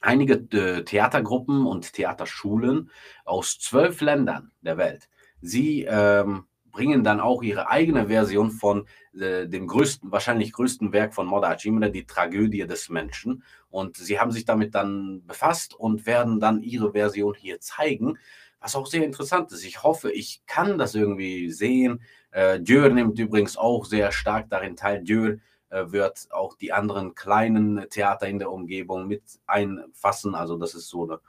einige 0.00 0.34
äh, 0.56 0.84
Theatergruppen 0.84 1.66
und 1.66 1.92
Theaterschulen 1.92 2.90
aus 3.24 3.58
zwölf 3.58 4.00
Ländern 4.00 4.50
der 4.62 4.78
Welt 4.78 5.08
sie 5.46 5.86
ähm, 5.88 6.44
bringen 6.76 7.02
dann 7.04 7.20
auch 7.20 7.42
ihre 7.42 7.68
eigene 7.70 8.08
Version 8.08 8.50
von 8.50 8.86
äh, 9.18 9.46
dem 9.48 9.66
größten, 9.66 10.12
wahrscheinlich 10.12 10.52
größten 10.52 10.92
Werk 10.92 11.14
von 11.14 11.26
Moda 11.26 11.56
Imre, 11.64 11.90
die 11.90 12.04
Tragödie 12.04 12.66
des 12.66 12.90
Menschen. 12.90 13.42
Und 13.70 13.96
sie 13.96 14.20
haben 14.20 14.30
sich 14.30 14.44
damit 14.44 14.74
dann 14.74 15.22
befasst 15.26 15.74
und 15.74 16.04
werden 16.04 16.38
dann 16.38 16.62
ihre 16.62 16.92
Version 16.92 17.34
hier 17.34 17.60
zeigen, 17.60 18.18
was 18.60 18.76
auch 18.76 18.86
sehr 18.86 19.04
interessant 19.04 19.52
ist. 19.52 19.64
Ich 19.64 19.82
hoffe, 19.82 20.12
ich 20.12 20.42
kann 20.46 20.76
das 20.76 20.94
irgendwie 20.94 21.50
sehen. 21.50 22.02
Äh, 22.30 22.60
Dürr 22.60 22.90
nimmt 22.90 23.18
übrigens 23.18 23.56
auch 23.56 23.86
sehr 23.86 24.12
stark 24.12 24.50
darin 24.50 24.76
teil. 24.76 25.02
Dürr 25.02 25.38
äh, 25.70 25.90
wird 25.92 26.28
auch 26.30 26.56
die 26.56 26.72
anderen 26.72 27.14
kleinen 27.14 27.88
Theater 27.88 28.28
in 28.28 28.38
der 28.38 28.52
Umgebung 28.52 29.06
mit 29.06 29.22
einfassen, 29.46 30.34
also 30.34 30.58
dass 30.58 30.74
es 30.74 30.88
so 30.88 31.04
eine 31.04 31.20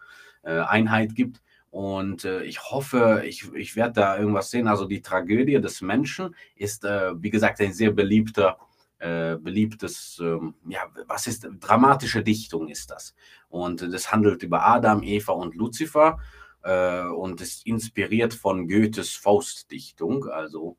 äh, 0.43 0.61
Einheit 0.61 1.15
gibt. 1.15 1.41
Und 1.69 2.25
äh, 2.25 2.43
ich 2.43 2.71
hoffe, 2.71 3.23
ich, 3.25 3.53
ich 3.53 3.75
werde 3.75 3.93
da 3.93 4.17
irgendwas 4.17 4.49
sehen. 4.49 4.67
Also 4.67 4.85
die 4.85 5.01
Tragödie 5.01 5.59
des 5.59 5.81
Menschen 5.81 6.35
ist, 6.55 6.85
äh, 6.85 7.11
wie 7.21 7.29
gesagt, 7.29 7.59
ein 7.61 7.73
sehr 7.73 7.91
beliebter, 7.91 8.57
äh, 8.99 9.35
beliebtes, 9.35 10.19
ähm, 10.21 10.55
ja, 10.67 10.81
was 11.07 11.27
ist, 11.27 11.47
dramatische 11.59 12.23
Dichtung 12.23 12.67
ist 12.67 12.89
das. 12.91 13.13
Und 13.49 13.81
das 13.81 14.11
handelt 14.11 14.43
über 14.43 14.65
Adam, 14.65 15.03
Eva 15.03 15.33
und 15.33 15.55
Luzifer 15.55 16.19
äh, 16.63 17.03
und 17.03 17.41
ist 17.41 17.65
inspiriert 17.65 18.33
von 18.33 18.67
Goethes 18.67 19.11
Faustdichtung. 19.11 20.25
Also 20.29 20.77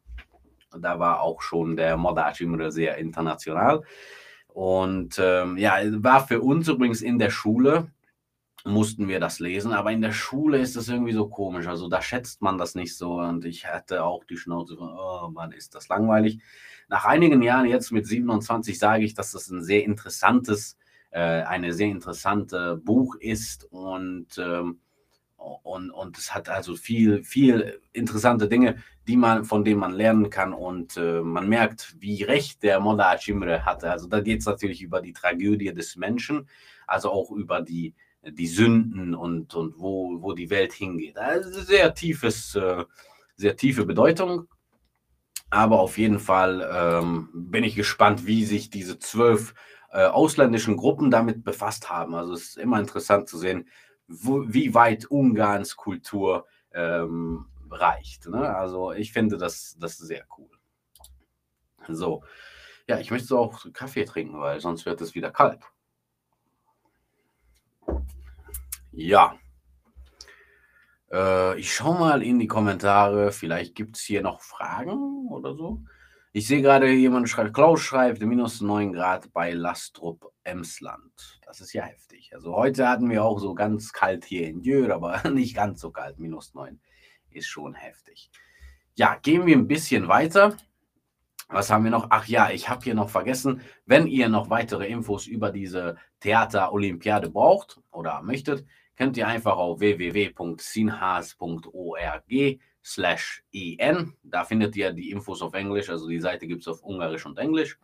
da 0.77 0.99
war 0.99 1.21
auch 1.21 1.43
schon 1.43 1.77
der 1.77 1.97
Modach 1.97 2.41
immer 2.41 2.71
sehr 2.71 2.97
international. 2.97 3.83
Und 4.49 5.19
ähm, 5.23 5.57
ja, 5.57 5.77
war 6.03 6.27
für 6.27 6.41
uns 6.41 6.69
übrigens 6.69 7.03
in 7.03 7.19
der 7.19 7.31
Schule 7.31 7.93
mussten 8.69 9.09
wir 9.09 9.21
das 9.21 9.41
lesen, 9.41 9.73
aber 9.73 9.93
in 9.93 10.03
der 10.03 10.13
Schule 10.13 10.59
ist 10.59 10.77
das 10.77 10.89
irgendwie 10.89 11.13
so 11.13 11.29
komisch. 11.29 11.67
Also 11.67 11.89
da 11.89 12.03
schätzt 12.03 12.43
man 12.43 12.59
das 12.59 12.75
nicht 12.75 12.97
so 12.97 13.15
und 13.15 13.45
ich 13.45 13.67
hatte 13.67 14.05
auch 14.05 14.25
die 14.25 14.37
Schnauze 14.37 14.77
von, 14.77 14.91
oh 14.97 15.29
Mann, 15.31 15.53
ist 15.53 15.75
das 15.75 15.89
langweilig. 15.89 16.41
Nach 16.89 17.05
einigen 17.05 17.43
Jahren, 17.43 17.67
jetzt 17.67 17.91
mit 17.91 18.07
27, 18.07 18.79
sage 18.79 19.05
ich, 19.05 19.15
dass 19.15 19.33
das 19.33 19.49
ein 19.51 19.63
sehr 19.63 19.85
interessantes, 19.85 20.79
äh, 21.11 21.21
eine 21.21 21.73
sehr 21.73 21.89
interessante 21.89 22.77
Buch 22.77 23.17
ist 23.17 23.65
und, 23.71 24.39
ähm, 24.39 24.81
und, 25.37 25.91
und 25.91 26.19
es 26.19 26.35
hat 26.35 26.49
also 26.49 26.75
viel, 26.75 27.23
viel 27.25 27.81
interessante 27.93 28.49
Dinge, 28.49 28.83
die 29.07 29.17
man, 29.17 29.45
von 29.45 29.65
denen 29.65 29.81
man 29.81 29.93
lernen 29.93 30.31
kann 30.31 30.53
und 30.53 30.97
äh, 30.97 31.23
man 31.23 31.49
merkt, 31.49 31.97
wie 31.99 32.23
recht 32.23 32.63
der 32.63 32.81
Molla 32.81 33.17
Chimre 33.17 33.65
hatte. 33.65 33.91
Also 33.91 34.09
da 34.09 34.21
geht 34.21 34.41
es 34.41 34.47
natürlich 34.47 34.83
über 34.83 35.01
die 35.01 35.13
Tragödie 35.13 35.73
des 35.73 35.97
Menschen, 35.97 36.49
also 36.87 37.11
auch 37.11 37.31
über 37.31 37.63
die 37.63 37.95
die 38.33 38.47
Sünden 38.47 39.15
und, 39.15 39.55
und 39.55 39.79
wo, 39.79 40.21
wo 40.21 40.33
die 40.33 40.51
Welt 40.51 40.73
hingeht. 40.73 41.19
Also 41.19 41.61
sehr 41.61 41.95
tiefes, 41.95 42.55
äh, 42.55 42.85
sehr 43.37 43.57
tiefe 43.57 43.87
Bedeutung. 43.87 44.49
Aber 45.51 45.81
auf 45.81 45.97
jeden 45.97 46.19
Fall 46.19 46.69
ähm, 46.73 47.31
bin 47.33 47.65
ich 47.65 47.75
gespannt, 47.75 48.27
wie 48.27 48.45
sich 48.45 48.71
diese 48.71 48.99
zwölf 48.99 49.55
äh, 49.91 50.05
ausländischen 50.05 50.77
Gruppen 50.77 51.11
damit 51.11 51.45
befasst 51.45 51.89
haben. 51.89 52.15
Also 52.15 52.35
es 52.35 52.51
ist 52.51 52.59
immer 52.59 52.79
interessant 52.79 53.29
zu 53.29 53.39
sehen, 53.39 53.69
wo, 54.07 54.45
wie 54.47 54.75
weit 54.75 55.07
Ungarns 55.07 55.77
Kultur 55.77 56.47
ähm, 56.75 57.47
reicht. 57.71 58.29
Ne? 58.29 58.55
Also 58.55 58.93
ich 58.93 59.13
finde 59.13 59.39
das, 59.39 59.77
das 59.79 59.97
sehr 59.97 60.27
cool. 60.37 60.51
So, 61.89 62.23
ja, 62.87 62.99
ich 62.99 63.11
möchte 63.11 63.37
auch 63.37 63.65
Kaffee 63.73 64.05
trinken, 64.05 64.39
weil 64.41 64.61
sonst 64.61 64.85
wird 64.85 65.01
es 65.01 65.15
wieder 65.15 65.31
kalt. 65.31 65.63
Ja. 68.93 69.39
Äh, 71.11 71.59
ich 71.59 71.75
schaue 71.75 71.99
mal 71.99 72.23
in 72.23 72.39
die 72.39 72.47
Kommentare. 72.47 73.33
Vielleicht 73.33 73.75
gibt 73.75 73.97
es 73.97 74.03
hier 74.03 74.23
noch 74.23 74.41
Fragen 74.41 75.29
oder 75.29 75.55
so. 75.55 75.83
Ich 76.33 76.47
sehe 76.47 76.63
gerade, 76.63 76.91
jemand 76.93 77.29
schreibt, 77.29 77.55
Klaus 77.55 77.81
schreibt, 77.81 78.21
minus 78.23 78.61
9 78.61 78.93
Grad 78.93 79.33
bei 79.33 79.53
Lastrup, 79.53 80.31
Emsland. 80.45 81.41
Das 81.45 81.61
ist 81.61 81.73
ja 81.73 81.83
heftig. 81.83 82.35
Also 82.35 82.55
heute 82.55 82.87
hatten 82.87 83.09
wir 83.09 83.25
auch 83.25 83.41
so 83.41 83.55
ganz 83.55 83.93
kalt 83.93 84.25
hier 84.25 84.47
in 84.47 84.61
Jür, 84.61 84.95
aber 84.95 85.29
nicht 85.31 85.57
ganz 85.57 85.81
so 85.81 85.91
kalt. 85.91 86.19
Minus 86.19 86.55
9 86.55 86.79
ist 87.31 87.49
schon 87.49 87.75
heftig. 87.75 88.31
Ja, 88.95 89.17
gehen 89.23 89.47
wir 89.47 89.57
ein 89.57 89.69
bisschen 89.69 90.09
weiter. 90.09 90.57
Was 91.49 91.71
haben 91.71 91.85
wir 91.85 91.91
noch? 91.91 92.09
Ach 92.11 92.27
ja, 92.27 92.51
ich 92.51 92.69
habe 92.69 92.85
hier 92.85 92.95
noch 92.95 93.09
vergessen, 93.09 93.63
wenn 93.87 94.07
ihr 94.07 94.29
noch 94.29 94.51
weitere 94.51 94.87
Infos 94.87 95.27
über 95.27 95.51
diese 95.51 95.97
Theater-Olympiade 96.21 97.31
braucht 97.31 97.81
oder 97.91 98.21
möchtet, 98.23 98.67
könnt 98.97 99.17
ihr 99.17 99.27
einfach 99.27 99.57
auf 99.57 99.81
www.sinhas.org 99.81 102.61
slash 102.85 103.45
en. 103.53 104.15
Da 104.23 104.45
findet 104.45 104.77
ihr 104.77 104.93
die 104.93 105.11
Infos 105.11 105.41
auf 105.41 105.55
Englisch, 105.55 105.89
also 105.89 106.07
die 106.07 106.21
Seite 106.21 106.47
gibt 106.47 106.61
es 106.63 106.69
auf 106.69 106.83
Ungarisch 106.83 107.25
und 107.25 107.39
Englisch. 107.39 107.79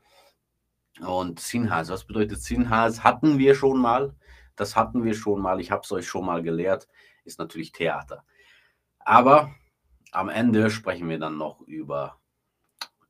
Und 1.01 1.41
Sinhas, 1.41 1.89
was 1.89 2.05
bedeutet 2.05 2.43
Sinhas? 2.43 3.03
Hatten 3.03 3.39
wir 3.39 3.55
schon 3.55 3.79
mal. 3.79 4.15
Das 4.57 4.77
hatten 4.77 5.05
wir 5.05 5.15
schon 5.15 5.41
mal. 5.41 5.61
Ich 5.61 5.71
habe 5.71 5.83
es 5.83 5.91
euch 5.91 6.07
schon 6.07 6.27
mal 6.27 6.43
gelehrt. 6.43 6.87
Ist 7.25 7.39
natürlich 7.39 7.73
Theater. 7.73 8.25
Aber 9.01 9.55
am 10.13 10.29
Ende 10.29 10.71
sprechen 10.71 11.09
wir 11.09 11.19
dann 11.19 11.37
noch 11.37 11.61
über 11.63 12.21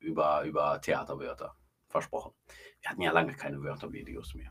über, 0.05 0.45
über 0.45 0.81
Theaterwörter. 0.81 1.57
Versprochen. 1.89 2.33
Wir 2.81 2.91
hatten 2.91 3.03
ja 3.03 3.13
lange 3.13 3.35
keine 3.35 3.63
Wörtervideos 3.63 4.35
mehr. 4.35 4.51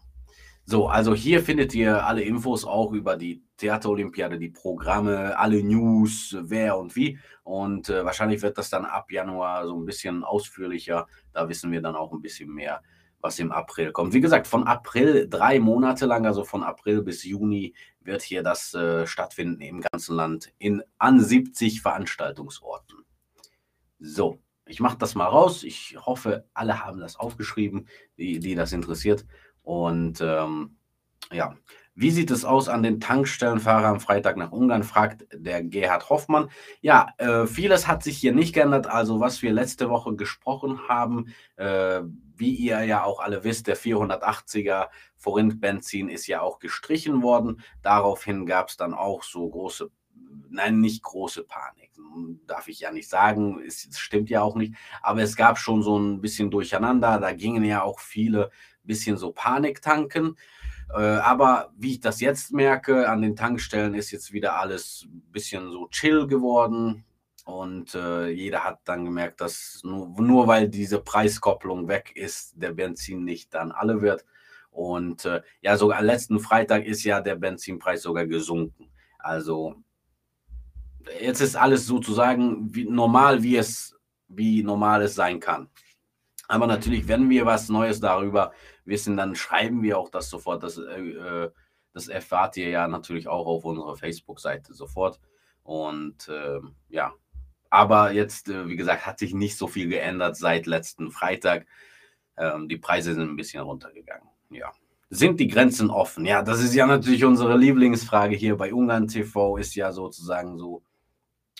So, 0.65 0.87
also 0.87 1.13
hier 1.13 1.43
findet 1.43 1.75
ihr 1.75 2.05
alle 2.05 2.21
Infos 2.21 2.63
auch 2.63 2.93
über 2.93 3.17
die 3.17 3.43
Theaterolympiade, 3.57 4.39
die 4.39 4.49
Programme, 4.49 5.37
alle 5.37 5.61
News, 5.61 6.37
wer 6.39 6.77
und 6.77 6.95
wie. 6.95 7.19
Und 7.43 7.89
äh, 7.89 8.05
wahrscheinlich 8.05 8.41
wird 8.41 8.57
das 8.57 8.69
dann 8.69 8.85
ab 8.85 9.11
Januar 9.11 9.67
so 9.67 9.77
ein 9.77 9.85
bisschen 9.85 10.23
ausführlicher. 10.23 11.07
Da 11.33 11.49
wissen 11.49 11.71
wir 11.73 11.81
dann 11.81 11.97
auch 11.97 12.13
ein 12.13 12.21
bisschen 12.21 12.49
mehr, 12.49 12.81
was 13.19 13.39
im 13.39 13.51
April 13.51 13.91
kommt. 13.91 14.13
Wie 14.13 14.21
gesagt, 14.21 14.47
von 14.47 14.65
April 14.65 15.27
drei 15.29 15.59
Monate 15.59 16.05
lang, 16.05 16.25
also 16.25 16.45
von 16.45 16.63
April 16.63 17.01
bis 17.01 17.25
Juni, 17.25 17.75
wird 17.99 18.21
hier 18.21 18.41
das 18.41 18.73
äh, 18.73 19.05
stattfinden 19.05 19.59
im 19.59 19.81
ganzen 19.81 20.15
Land 20.15 20.53
in 20.59 20.81
an 20.97 21.19
70 21.19 21.81
Veranstaltungsorten. 21.81 22.99
So, 23.99 24.39
ich 24.65 24.79
mache 24.79 24.97
das 24.97 25.15
mal 25.15 25.25
raus. 25.25 25.63
Ich 25.63 25.97
hoffe, 25.99 26.45
alle 26.53 26.83
haben 26.83 26.99
das 26.99 27.17
aufgeschrieben, 27.17 27.87
die, 28.17 28.39
die 28.39 28.55
das 28.55 28.71
interessiert. 28.71 29.25
Und 29.61 30.21
ähm, 30.21 30.77
ja, 31.31 31.55
wie 31.95 32.11
sieht 32.11 32.31
es 32.31 32.43
aus 32.43 32.69
an 32.69 32.81
den 32.81 32.99
Tankstellenfahrer 32.99 33.87
am 33.87 33.99
Freitag 33.99 34.35
nach 34.35 34.51
Ungarn? 34.51 34.83
fragt 34.83 35.27
der 35.31 35.63
Gerhard 35.63 36.09
Hoffmann. 36.09 36.49
Ja, 36.81 37.09
äh, 37.17 37.45
vieles 37.45 37.87
hat 37.87 38.03
sich 38.03 38.17
hier 38.17 38.33
nicht 38.33 38.53
geändert. 38.53 38.87
Also 38.87 39.19
was 39.19 39.41
wir 39.41 39.53
letzte 39.53 39.89
Woche 39.89 40.15
gesprochen 40.15 40.87
haben, 40.87 41.33
äh, 41.55 42.01
wie 42.35 42.55
ihr 42.55 42.83
ja 42.83 43.03
auch 43.03 43.19
alle 43.19 43.43
wisst, 43.43 43.67
der 43.67 43.77
480er 43.77 44.87
Forint 45.15 45.61
Benzin 45.61 46.09
ist 46.09 46.25
ja 46.25 46.41
auch 46.41 46.57
gestrichen 46.57 47.21
worden. 47.21 47.61
Daraufhin 47.83 48.47
gab 48.47 48.69
es 48.69 48.77
dann 48.77 48.95
auch 48.95 49.21
so 49.23 49.47
große 49.47 49.91
nein, 50.53 50.79
nicht 50.79 51.03
große 51.03 51.43
Panik, 51.43 51.91
darf 52.47 52.67
ich 52.67 52.79
ja 52.79 52.91
nicht 52.91 53.09
sagen, 53.09 53.61
es 53.65 53.87
stimmt 53.97 54.29
ja 54.29 54.41
auch 54.41 54.55
nicht, 54.55 54.73
aber 55.01 55.21
es 55.21 55.35
gab 55.35 55.57
schon 55.57 55.83
so 55.83 55.97
ein 55.97 56.21
bisschen 56.21 56.51
Durcheinander, 56.51 57.19
da 57.19 57.33
gingen 57.33 57.63
ja 57.63 57.81
auch 57.81 57.99
viele 57.99 58.51
bisschen 58.83 59.17
so 59.17 59.31
Panik 59.31 59.81
tanken. 59.81 60.35
Äh, 60.93 60.97
aber 60.97 61.71
wie 61.77 61.93
ich 61.93 61.99
das 61.99 62.21
jetzt 62.21 62.51
merke, 62.51 63.09
an 63.09 63.21
den 63.21 63.35
Tankstellen 63.35 63.95
ist 63.95 64.11
jetzt 64.11 64.33
wieder 64.33 64.59
alles 64.59 65.07
ein 65.07 65.31
bisschen 65.31 65.71
so 65.71 65.87
chill 65.87 66.27
geworden. 66.27 67.05
Und 67.45 67.93
äh, 67.95 68.29
jeder 68.29 68.63
hat 68.63 68.79
dann 68.85 69.03
gemerkt, 69.03 69.41
dass 69.41 69.81
nur, 69.83 70.09
nur, 70.21 70.47
weil 70.47 70.69
diese 70.69 70.99
Preiskopplung 70.99 71.87
weg 71.89 72.11
ist, 72.15 72.53
der 72.55 72.71
Benzin 72.71 73.25
nicht 73.25 73.53
dann 73.53 73.71
alle 73.71 74.01
wird. 74.01 74.25
Und 74.71 75.25
äh, 75.25 75.41
ja, 75.61 75.77
sogar 75.77 76.01
letzten 76.01 76.39
Freitag 76.39 76.85
ist 76.85 77.03
ja 77.03 77.21
der 77.21 77.35
Benzinpreis 77.35 78.01
sogar 78.01 78.25
gesunken. 78.25 78.89
Also 79.19 79.75
jetzt 81.21 81.41
ist 81.41 81.55
alles 81.55 81.85
sozusagen 81.85 82.73
wie 82.73 82.85
normal, 82.85 83.43
wie 83.43 83.57
es, 83.57 83.95
wie 84.27 84.63
normal 84.63 85.01
es 85.03 85.15
sein 85.15 85.39
kann. 85.39 85.69
Aber 86.47 86.67
natürlich, 86.67 87.07
wenn 87.07 87.29
wir 87.29 87.45
was 87.45 87.69
Neues 87.69 87.99
darüber 87.99 88.51
wissen, 88.85 89.17
dann 89.17 89.35
schreiben 89.35 89.81
wir 89.81 89.97
auch 89.97 90.09
das 90.09 90.29
sofort. 90.29 90.63
Das, 90.63 90.77
äh, 90.77 90.99
äh 90.99 91.51
das 91.93 92.07
erfahrt 92.07 92.57
ihr 92.57 92.69
ja 92.69 92.87
natürlich 92.87 93.27
auch 93.27 93.45
auf 93.45 93.65
unserer 93.65 93.95
Facebook-Seite 93.95 94.73
sofort. 94.73 95.19
Und 95.61 96.27
äh, 96.27 96.59
ja, 96.89 97.13
aber 97.69 98.11
jetzt, 98.11 98.49
äh, 98.49 98.67
wie 98.67 98.75
gesagt, 98.75 99.05
hat 99.05 99.19
sich 99.19 99.33
nicht 99.33 99.57
so 99.57 99.67
viel 99.67 99.87
geändert 99.87 100.35
seit 100.35 100.65
letzten 100.65 101.11
Freitag. 101.11 101.65
Ähm, 102.37 102.67
die 102.67 102.77
Preise 102.77 103.13
sind 103.13 103.29
ein 103.29 103.35
bisschen 103.35 103.63
runtergegangen. 103.63 104.27
Ja. 104.49 104.71
Sind 105.09 105.39
die 105.39 105.47
Grenzen 105.47 105.91
offen? 105.91 106.25
Ja, 106.25 106.41
das 106.41 106.61
ist 106.61 106.73
ja 106.73 106.87
natürlich 106.87 107.23
unsere 107.23 107.57
Lieblingsfrage 107.57 108.35
hier 108.35 108.57
bei 108.57 108.73
Ungarn 108.73 109.07
TV, 109.07 109.57
ist 109.57 109.75
ja 109.75 109.91
sozusagen 109.91 110.57
so 110.57 110.83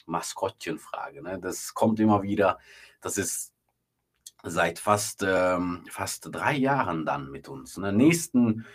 Maskottchenfrage. 0.06 1.22
Ne? 1.22 1.40
Das 1.40 1.74
kommt 1.74 2.00
immer 2.00 2.22
wieder. 2.24 2.60
Das 3.02 3.18
ist 3.18 3.54
seit 4.44 4.80
fast, 4.80 5.24
ähm, 5.26 5.86
fast 5.90 6.30
drei 6.32 6.54
Jahren 6.54 7.06
dann 7.06 7.32
mit 7.32 7.48
uns. 7.48 7.78
Ne? 7.78 7.94
Nächsten, 7.94 8.66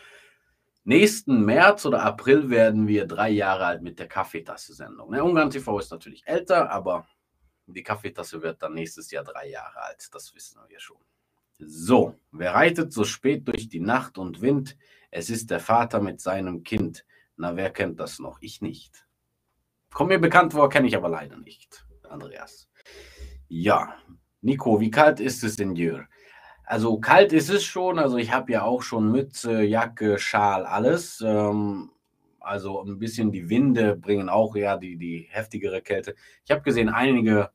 nächsten 0.85 1.45
März 1.45 1.85
oder 1.85 2.03
April 2.03 2.51
werden 2.51 2.87
wir 2.87 3.07
drei 3.07 3.31
Jahre 3.31 3.67
alt 3.67 3.83
mit 3.83 3.99
der 3.99 4.09
Kaffeetasse-Sendung. 4.09 5.11
Ne? 5.11 5.23
Ungarn 5.23 5.51
TV 5.51 5.79
ist 5.79 5.91
natürlich 5.91 6.27
älter, 6.27 6.71
aber 6.71 7.07
die 7.67 7.83
Kaffeetasse 7.83 8.41
wird 8.43 8.63
dann 8.63 8.75
nächstes 8.75 9.11
Jahr 9.11 9.25
drei 9.25 9.51
Jahre 9.51 9.81
alt. 9.83 10.09
Das 10.13 10.35
wissen 10.35 10.61
wir 10.69 10.81
schon. 10.81 10.99
So, 11.59 12.19
wer 12.31 12.55
reitet 12.55 12.93
so 12.93 13.05
spät 13.05 13.47
durch 13.47 13.69
die 13.69 13.81
Nacht 13.81 14.17
und 14.17 14.41
Wind? 14.41 14.77
Es 15.11 15.29
ist 15.29 15.51
der 15.51 15.61
Vater 15.61 16.01
mit 16.01 16.21
seinem 16.21 16.63
Kind. 16.63 17.05
Na, 17.37 17.57
wer 17.57 17.71
kennt 17.71 18.01
das 18.01 18.19
noch? 18.21 18.39
Ich 18.41 18.63
nicht. 18.63 19.08
Kommt 19.93 20.11
mir 20.11 20.19
bekannt 20.19 20.53
vor, 20.53 20.69
kenne 20.69 20.87
ich 20.87 20.97
aber 20.97 21.09
leider 21.09 21.37
nicht. 21.37 21.85
Andreas. 22.09 22.69
Ja, 23.49 23.95
Nico, 24.41 24.81
wie 24.81 24.91
kalt 24.91 25.21
ist 25.21 25.43
es 25.43 25.59
in 25.59 25.75
Jür? 25.75 26.07
Also 26.65 26.99
kalt 27.01 27.33
ist 27.33 27.49
es 27.49 27.65
schon. 27.65 27.99
Also 27.99 28.19
ich 28.19 28.33
habe 28.33 28.53
ja 28.53 28.63
auch 28.63 28.83
schon 28.83 29.11
Mütze, 29.11 29.63
Jacke, 29.63 30.19
Schal, 30.19 30.67
alles. 30.67 31.23
Ähm, 31.25 31.91
also 32.41 32.83
ein 32.83 32.99
bisschen 32.99 33.33
die 33.33 33.49
Winde 33.49 33.97
bringen 33.97 34.29
auch 34.29 34.55
ja 34.55 34.77
die, 34.77 34.97
die 34.97 35.29
heftigere 35.31 35.81
Kälte. 35.83 36.15
Ich 36.45 36.51
habe 36.51 36.63
gesehen, 36.63 36.89
einige 36.89 37.51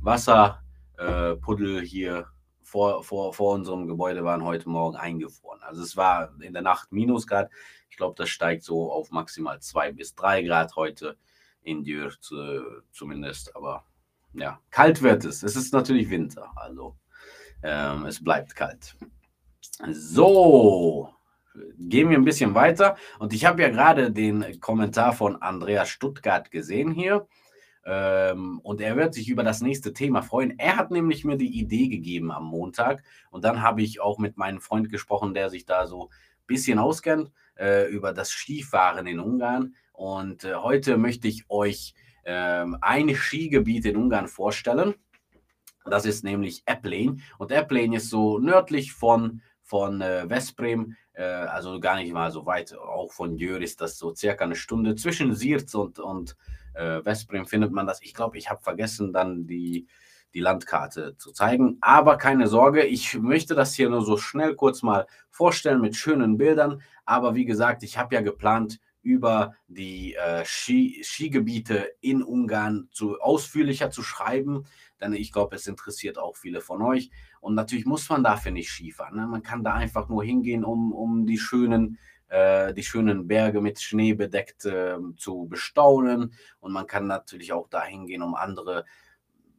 Wasserpuddel 0.00 1.82
äh, 1.82 1.86
hier 1.86 2.26
vor, 2.62 3.02
vor, 3.02 3.32
vor 3.32 3.54
unserem 3.54 3.86
Gebäude 3.86 4.24
waren 4.24 4.44
heute 4.44 4.68
Morgen 4.68 4.96
eingefroren. 4.96 5.62
Also 5.62 5.82
es 5.82 5.96
war 5.96 6.34
in 6.40 6.52
der 6.52 6.62
Nacht 6.62 6.92
Minusgrad. 6.92 7.50
Ich 7.88 7.96
glaube, 7.96 8.14
das 8.16 8.28
steigt 8.28 8.62
so 8.62 8.92
auf 8.92 9.10
maximal 9.10 9.60
zwei 9.60 9.92
bis 9.92 10.14
drei 10.14 10.42
Grad 10.42 10.76
heute 10.76 11.16
in 11.68 11.84
Dürr 11.84 12.12
zu, 12.20 12.82
zumindest. 12.90 13.54
Aber 13.54 13.84
ja, 14.32 14.60
kalt 14.70 15.02
wird 15.02 15.24
es. 15.24 15.42
Es 15.42 15.56
ist 15.56 15.72
natürlich 15.72 16.10
Winter, 16.10 16.52
also 16.56 16.96
ähm, 17.62 18.06
es 18.06 18.22
bleibt 18.22 18.54
kalt. 18.54 18.96
So, 19.90 21.10
gehen 21.78 22.10
wir 22.10 22.18
ein 22.18 22.24
bisschen 22.24 22.54
weiter. 22.54 22.96
Und 23.18 23.32
ich 23.32 23.44
habe 23.44 23.62
ja 23.62 23.68
gerade 23.68 24.10
den 24.10 24.60
Kommentar 24.60 25.12
von 25.12 25.36
Andreas 25.36 25.88
Stuttgart 25.88 26.50
gesehen 26.50 26.90
hier. 26.92 27.26
Ähm, 27.84 28.60
und 28.60 28.80
er 28.80 28.96
wird 28.96 29.14
sich 29.14 29.28
über 29.28 29.42
das 29.42 29.60
nächste 29.60 29.92
Thema 29.92 30.22
freuen. 30.22 30.58
Er 30.58 30.76
hat 30.76 30.90
nämlich 30.90 31.24
mir 31.24 31.36
die 31.36 31.58
Idee 31.58 31.88
gegeben 31.88 32.30
am 32.30 32.44
Montag. 32.44 33.02
Und 33.30 33.44
dann 33.44 33.62
habe 33.62 33.82
ich 33.82 34.00
auch 34.00 34.18
mit 34.18 34.36
meinem 34.36 34.60
Freund 34.60 34.90
gesprochen, 34.90 35.32
der 35.32 35.48
sich 35.48 35.64
da 35.64 35.86
so 35.86 36.06
ein 36.06 36.46
bisschen 36.46 36.78
auskennt, 36.78 37.32
äh, 37.56 37.88
über 37.88 38.12
das 38.12 38.30
Skifahren 38.30 39.06
in 39.06 39.20
Ungarn. 39.20 39.74
Und 39.98 40.44
äh, 40.44 40.54
heute 40.54 40.96
möchte 40.96 41.26
ich 41.26 41.44
euch 41.48 41.92
äh, 42.22 42.64
ein 42.80 43.12
Skigebiet 43.16 43.84
in 43.84 43.96
Ungarn 43.96 44.28
vorstellen. 44.28 44.94
Das 45.84 46.06
ist 46.06 46.22
nämlich 46.22 46.62
Eplane. 46.66 47.16
Und 47.36 47.50
Eplane 47.50 47.96
ist 47.96 48.08
so 48.08 48.38
nördlich 48.38 48.92
von, 48.92 49.42
von 49.60 50.00
äh, 50.00 50.30
Veszprem, 50.30 50.94
äh, 51.14 51.24
also 51.24 51.80
gar 51.80 51.96
nicht 51.96 52.12
mal 52.12 52.30
so 52.30 52.46
weit. 52.46 52.78
Auch 52.78 53.12
von 53.12 53.38
Jör 53.38 53.60
ist 53.60 53.80
das 53.80 53.98
so 53.98 54.14
circa 54.14 54.44
eine 54.44 54.54
Stunde. 54.54 54.94
Zwischen 54.94 55.34
Sirz 55.34 55.74
und, 55.74 55.98
und 55.98 56.36
äh, 56.74 57.02
Veszprem 57.02 57.44
findet 57.44 57.72
man 57.72 57.88
das. 57.88 58.00
Ich 58.00 58.14
glaube, 58.14 58.38
ich 58.38 58.50
habe 58.50 58.62
vergessen, 58.62 59.12
dann 59.12 59.48
die, 59.48 59.88
die 60.32 60.40
Landkarte 60.40 61.16
zu 61.16 61.32
zeigen. 61.32 61.76
Aber 61.80 62.18
keine 62.18 62.46
Sorge, 62.46 62.84
ich 62.84 63.18
möchte 63.18 63.56
das 63.56 63.74
hier 63.74 63.90
nur 63.90 64.04
so 64.04 64.16
schnell 64.16 64.54
kurz 64.54 64.84
mal 64.84 65.08
vorstellen 65.28 65.80
mit 65.80 65.96
schönen 65.96 66.38
Bildern. 66.38 66.82
Aber 67.04 67.34
wie 67.34 67.46
gesagt, 67.46 67.82
ich 67.82 67.98
habe 67.98 68.14
ja 68.14 68.20
geplant, 68.20 68.78
über 69.02 69.54
die 69.68 70.14
äh, 70.14 70.44
Ski, 70.44 71.02
Skigebiete 71.04 71.92
in 72.00 72.22
Ungarn 72.22 72.88
zu 72.92 73.20
ausführlicher 73.20 73.90
zu 73.90 74.02
schreiben, 74.02 74.64
denn 75.00 75.12
ich 75.12 75.32
glaube, 75.32 75.56
es 75.56 75.66
interessiert 75.66 76.18
auch 76.18 76.36
viele 76.36 76.60
von 76.60 76.82
euch. 76.82 77.10
Und 77.40 77.54
natürlich 77.54 77.86
muss 77.86 78.08
man 78.08 78.24
dafür 78.24 78.52
nicht 78.52 78.70
Skifahren. 78.70 79.16
Ne? 79.16 79.26
Man 79.26 79.42
kann 79.42 79.64
da 79.64 79.74
einfach 79.74 80.08
nur 80.08 80.24
hingehen, 80.24 80.64
um, 80.64 80.92
um 80.92 81.26
die 81.26 81.38
schönen 81.38 81.98
äh, 82.28 82.74
die 82.74 82.82
schönen 82.82 83.26
Berge 83.26 83.60
mit 83.60 83.80
Schnee 83.80 84.12
bedeckt 84.12 84.66
äh, 84.66 84.98
zu 85.16 85.46
bestaunen. 85.46 86.34
Und 86.60 86.72
man 86.72 86.86
kann 86.86 87.06
natürlich 87.06 87.52
auch 87.52 87.68
dahin 87.68 88.06
gehen, 88.06 88.22
um 88.22 88.34
andere 88.34 88.84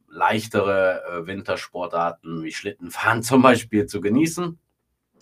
leichtere 0.08 1.04
äh, 1.04 1.28
Wintersportarten 1.28 2.44
wie 2.44 2.52
Schlittenfahren 2.52 3.24
zum 3.24 3.42
Beispiel 3.42 3.86
zu 3.86 4.02
genießen. 4.02 4.60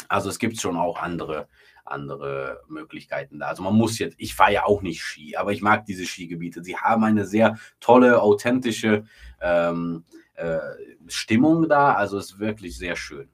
Also 0.10 0.30
es 0.30 0.40
gibt 0.40 0.60
schon 0.60 0.78
auch 0.78 1.02
andere 1.02 1.48
andere 1.92 2.62
Möglichkeiten 2.68 3.40
da. 3.40 3.48
Also 3.48 3.64
man 3.64 3.76
muss 3.76 4.00
jetzt, 4.00 4.16
ich 4.18 4.36
fahre 4.36 4.54
ja 4.54 4.66
auch 4.66 4.82
nicht 4.82 5.02
Ski, 5.02 5.36
aber 5.36 5.52
ich 5.52 5.62
mag 5.62 5.86
diese 5.86 6.06
Skigebiete. 6.06 6.64
Sie 6.64 6.78
haben 6.78 7.04
eine 7.04 7.26
sehr 7.26 7.58
tolle, 7.80 8.22
authentische 8.22 9.06
ähm, 9.42 10.04
äh, 10.36 10.60
Stimmung 11.08 11.68
da. 11.70 11.94
Also 11.94 12.18
es 12.18 12.32
ist 12.32 12.40
wirklich 12.40 12.78
sehr 12.78 12.96
schön. 12.96 13.30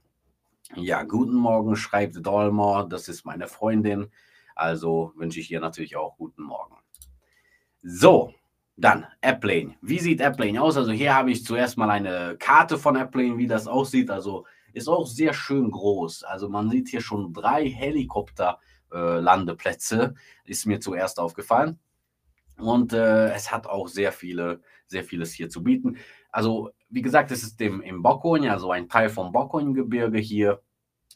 Ja, 0.75 1.03
guten 1.03 1.35
Morgen, 1.35 1.75
schreibt 1.75 2.25
Dolmor, 2.25 2.87
das 2.89 3.07
ist 3.07 3.25
meine 3.25 3.47
Freundin. 3.47 4.09
Also 4.55 5.13
wünsche 5.15 5.39
ich 5.39 5.51
ihr 5.51 5.59
natürlich 5.59 5.95
auch 5.95 6.17
guten 6.17 6.43
Morgen. 6.43 6.75
So, 7.81 8.33
dann 8.75 9.05
Applane. 9.21 9.75
Wie 9.81 9.99
sieht 9.99 10.21
Applane 10.21 10.61
aus? 10.61 10.77
Also 10.77 10.91
hier 10.91 11.13
habe 11.13 11.31
ich 11.31 11.45
zuerst 11.45 11.77
mal 11.77 11.89
eine 11.89 12.37
Karte 12.39 12.77
von 12.77 12.97
Applane, 12.97 13.37
wie 13.37 13.47
das 13.47 13.67
aussieht. 13.67 14.09
Also 14.09 14.45
ist 14.73 14.87
auch 14.87 15.07
sehr 15.07 15.33
schön 15.33 15.71
groß. 15.71 16.23
Also 16.23 16.47
man 16.49 16.69
sieht 16.69 16.89
hier 16.89 17.01
schon 17.01 17.33
drei 17.33 17.67
Helikopterlandeplätze, 17.69 20.03
äh, 20.03 20.13
ist 20.49 20.65
mir 20.65 20.79
zuerst 20.79 21.19
aufgefallen. 21.19 21.79
Und 22.57 22.93
äh, 22.93 23.31
es 23.33 23.51
hat 23.51 23.67
auch 23.67 23.87
sehr 23.87 24.11
viele, 24.11 24.61
sehr 24.87 25.03
vieles 25.03 25.33
hier 25.33 25.49
zu 25.49 25.63
bieten. 25.63 25.97
Also, 26.31 26.71
wie 26.89 27.01
gesagt, 27.01 27.31
es 27.31 27.43
ist 27.43 27.59
im, 27.61 27.81
im 27.81 28.01
Bockon, 28.01 28.47
also 28.47 28.71
ein 28.71 28.89
Teil 28.89 29.09
vom 29.09 29.31
Bockon-Gebirge 29.31 30.19
hier. 30.19 30.61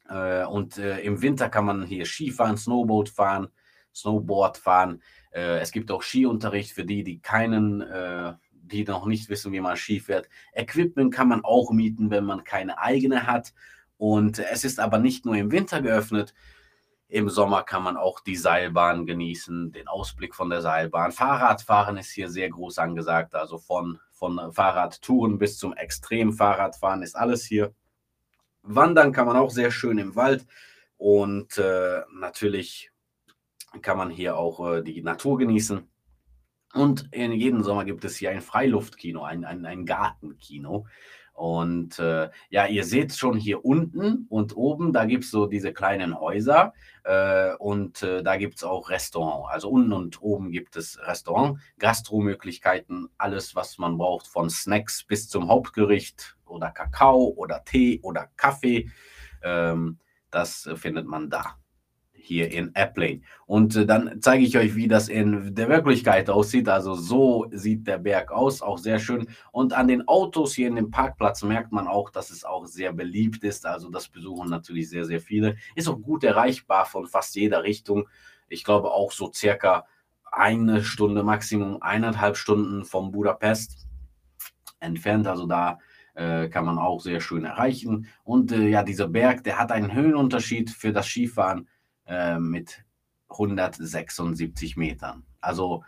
Äh, 0.10 0.46
und 0.46 0.78
äh, 0.78 1.00
im 1.02 1.22
Winter 1.22 1.50
kann 1.50 1.66
man 1.66 1.86
hier 1.86 2.06
Skifahren, 2.06 2.58
Snowboard 2.58 3.10
fahren, 3.10 3.50
Snowboard 3.94 4.58
fahren. 4.58 5.02
Äh, 5.32 5.60
es 5.60 5.72
gibt 5.72 5.92
auch 5.92 6.02
Skiunterricht 6.02 6.72
für 6.72 6.86
die, 6.86 7.04
die 7.04 7.20
keinen 7.20 7.82
äh, 7.82 8.34
die 8.68 8.84
noch 8.84 9.06
nicht 9.06 9.30
wissen, 9.30 9.52
wie 9.52 9.62
man 9.62 9.78
Ski 9.78 10.00
fährt. 10.00 10.30
Equipment 10.54 11.14
kann 11.14 11.28
man 11.28 11.44
auch 11.44 11.72
mieten, 11.72 12.10
wenn 12.12 12.26
man 12.26 12.44
keine 12.44 12.80
eigene 12.80 13.28
hat. 13.28 13.54
Und 13.98 14.40
es 14.40 14.64
ist 14.64 14.80
aber 14.80 15.00
nicht 15.00 15.26
nur 15.26 15.36
im 15.36 15.52
Winter 15.52 15.82
geöffnet. 15.82 16.34
Im 17.10 17.30
Sommer 17.30 17.64
kann 17.64 17.84
man 17.84 17.96
auch 17.96 18.20
die 18.20 18.36
Seilbahn 18.36 19.06
genießen, 19.06 19.72
den 19.72 19.88
Ausblick 19.88 20.36
von 20.36 20.50
der 20.50 20.62
Seilbahn. 20.62 21.14
Fahrradfahren 21.14 21.98
ist 21.98 22.12
hier 22.12 22.30
sehr 22.30 22.50
groß 22.50 22.80
angesagt, 22.80 23.34
also 23.34 23.58
von, 23.58 24.00
von 24.12 24.52
Fahrradtouren 24.52 25.38
bis 25.38 25.58
zum 25.58 25.74
Extremfahrradfahren 25.74 27.02
ist 27.04 27.16
alles 27.16 27.46
hier. 27.46 27.74
Wandern 28.62 29.14
kann 29.14 29.26
man 29.26 29.38
auch 29.38 29.52
sehr 29.52 29.72
schön 29.72 29.98
im 29.98 30.18
Wald 30.18 30.46
und 30.98 31.58
äh, 31.58 32.02
natürlich 32.14 32.92
kann 33.82 33.98
man 33.98 34.10
hier 34.10 34.36
auch 34.36 34.74
äh, 34.74 34.84
die 34.84 35.02
Natur 35.02 35.38
genießen. 35.38 35.88
Und 36.78 37.10
in 37.12 37.32
jedem 37.32 37.64
Sommer 37.64 37.86
gibt 37.86 38.06
es 38.06 38.18
hier 38.18 38.30
ein 38.30 38.42
Freiluftkino, 38.42 39.24
ein, 39.24 39.46
ein, 39.46 39.66
ein 39.66 39.86
Gartenkino. 39.86 40.86
Und 41.34 42.00
äh, 42.00 42.30
ja, 42.50 42.66
ihr 42.66 42.84
seht 42.84 43.14
schon 43.14 43.38
hier 43.38 43.64
unten 43.64 44.26
und 44.30 44.56
oben, 44.56 44.92
da 44.92 45.06
gibt 45.06 45.24
es 45.24 45.32
so 45.32 45.46
diese 45.46 45.72
kleinen 45.72 46.20
Häuser 46.20 46.74
äh, 47.04 47.54
und 47.56 48.02
äh, 48.02 48.24
da 48.24 48.38
gibt 48.38 48.56
es 48.56 48.64
auch 48.64 48.90
Restaurant. 48.90 49.46
Also 49.52 49.70
unten 49.70 49.94
und 49.94 50.22
oben 50.22 50.52
gibt 50.52 50.76
es 50.76 51.00
Restaurant, 51.00 51.60
Gastromöglichkeiten, 51.78 53.10
alles, 53.18 53.56
was 53.56 53.78
man 53.78 53.98
braucht, 53.98 54.28
von 54.28 54.50
Snacks 54.50 55.04
bis 55.04 55.30
zum 55.30 55.48
Hauptgericht 55.48 56.38
oder 56.46 56.72
Kakao 56.72 57.34
oder 57.36 57.64
Tee 57.64 58.00
oder 58.02 58.30
Kaffee. 58.36 58.90
Ähm, 59.44 60.00
das 60.32 60.70
findet 60.76 61.06
man 61.06 61.30
da 61.30 61.58
hier 62.28 62.52
in 62.52 62.76
Applane. 62.76 63.22
Und 63.46 63.76
äh, 63.76 63.86
dann 63.86 64.22
zeige 64.22 64.44
ich 64.44 64.58
euch, 64.58 64.76
wie 64.76 64.88
das 64.88 65.08
in 65.08 65.56
der 65.56 65.70
Wirklichkeit 65.70 66.30
aussieht. 66.30 66.70
Also 66.70 66.94
so 66.94 67.48
sieht 67.52 67.88
der 67.88 67.98
Berg 67.98 68.32
aus, 68.32 68.62
auch 68.62 68.78
sehr 68.78 69.00
schön. 69.00 69.28
Und 69.52 69.74
an 69.74 69.88
den 69.88 70.08
Autos 70.08 70.54
hier 70.54 70.68
in 70.68 70.76
dem 70.76 70.92
Parkplatz 70.92 71.42
merkt 71.44 71.72
man 71.72 71.88
auch, 71.88 72.10
dass 72.10 72.30
es 72.30 72.44
auch 72.44 72.66
sehr 72.66 72.94
beliebt 72.94 73.44
ist. 73.44 73.66
Also 73.66 73.90
das 73.90 74.10
besuchen 74.10 74.50
natürlich 74.50 74.90
sehr, 74.90 75.06
sehr 75.06 75.22
viele. 75.22 75.56
Ist 75.76 75.88
auch 75.88 76.00
gut 76.00 76.24
erreichbar 76.24 76.86
von 76.86 77.08
fast 77.08 77.36
jeder 77.36 77.64
Richtung. 77.64 78.08
Ich 78.50 78.64
glaube 78.64 78.92
auch 78.92 79.12
so 79.12 79.32
circa 79.34 79.86
eine 80.32 80.84
Stunde, 80.84 81.24
Maximum 81.24 81.82
eineinhalb 81.82 82.38
Stunden 82.38 82.84
vom 82.84 83.12
Budapest 83.12 83.88
entfernt. 84.80 85.28
Also 85.28 85.48
da 85.48 85.80
äh, 86.18 86.50
kann 86.50 86.66
man 86.66 86.78
auch 86.78 87.00
sehr 87.00 87.22
schön 87.22 87.46
erreichen. 87.46 88.08
Und 88.24 88.52
äh, 88.52 88.68
ja, 88.70 88.84
dieser 88.84 89.08
Berg, 89.08 89.44
der 89.44 89.58
hat 89.58 89.72
einen 89.72 89.94
Höhenunterschied 89.94 90.70
für 90.70 90.92
das 90.92 91.08
Skifahren 91.08 91.68
äh, 92.08 92.40
mit 92.40 92.84
176 93.30 94.78
Metern. 94.78 95.24
Also 95.42 95.84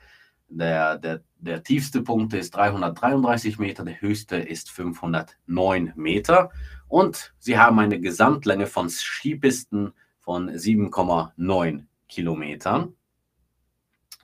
der, 0.49 0.97
der, 0.97 1.23
der 1.37 1.63
tiefste 1.63 2.01
Punkt 2.01 2.33
ist 2.33 2.55
333 2.55 3.59
Meter, 3.59 3.85
der 3.85 4.01
höchste 4.01 4.37
ist 4.37 4.71
509 4.71 5.93
Meter. 5.95 6.51
Und 6.87 7.33
sie 7.37 7.57
haben 7.57 7.79
eine 7.79 7.99
Gesamtlänge 7.99 8.65
von 8.65 8.89
Skipisten 8.89 9.93
von 10.17 10.49
7,9 10.49 11.85
Kilometern. 12.07 12.95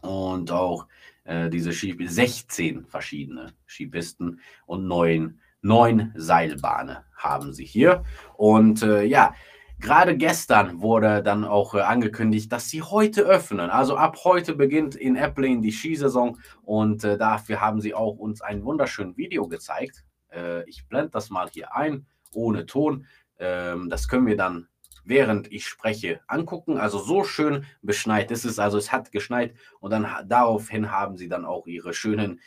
Und 0.01 0.51
auch 0.51 0.88
äh, 1.23 1.49
diese 1.49 1.71
Skipisten, 1.71 2.13
16 2.13 2.86
verschiedene 2.86 3.53
Skipisten 3.67 4.39
und 4.65 4.88
neun, 4.88 5.39
neun 5.62 6.12
Seilbahnen 6.15 6.97
haben 7.15 7.53
sie 7.53 7.65
hier. 7.65 8.03
Und 8.36 8.81
äh, 8.81 9.03
ja, 9.03 9.36
Gerade 9.85 10.17
gestern 10.17 10.81
wurde 10.81 11.21
dann 11.21 11.45
auch 11.45 11.75
äh, 11.75 11.81
angekündigt, 11.81 12.51
dass 12.51 12.71
sie 12.71 12.81
heute 12.81 13.21
öffnen. 13.21 13.69
Also 13.69 13.97
ab 13.97 14.17
heute 14.23 14.55
beginnt 14.55 14.95
in 14.95 15.15
Applin 15.15 15.61
die 15.61 15.71
Skisaison 15.71 16.39
und 16.63 17.03
äh, 17.03 17.19
dafür 17.19 17.61
haben 17.61 17.79
sie 17.79 17.93
auch 17.93 18.17
uns 18.17 18.41
ein 18.41 18.65
wunderschönes 18.65 19.15
Video 19.15 19.47
gezeigt. 19.47 20.03
Äh, 20.31 20.67
ich 20.67 20.87
blende 20.87 21.11
das 21.11 21.29
mal 21.29 21.51
hier 21.51 21.75
ein, 21.75 22.07
ohne 22.33 22.65
Ton. 22.65 23.05
Ähm, 23.37 23.87
das 23.91 24.07
können 24.07 24.25
wir 24.25 24.35
dann, 24.35 24.67
während 25.03 25.51
ich 25.51 25.67
spreche, 25.67 26.19
angucken. 26.25 26.79
Also 26.79 26.97
so 26.97 27.23
schön 27.23 27.67
beschneit 27.83 28.31
ist 28.31 28.43
es. 28.43 28.57
Also 28.57 28.79
es 28.79 28.91
hat 28.91 29.11
geschneit 29.11 29.53
und 29.81 29.91
dann 29.91 30.07
daraufhin 30.27 30.89
haben 30.89 31.15
sie 31.15 31.29
dann 31.29 31.45
auch 31.45 31.67
ihre 31.67 31.93
schönen 31.93 32.41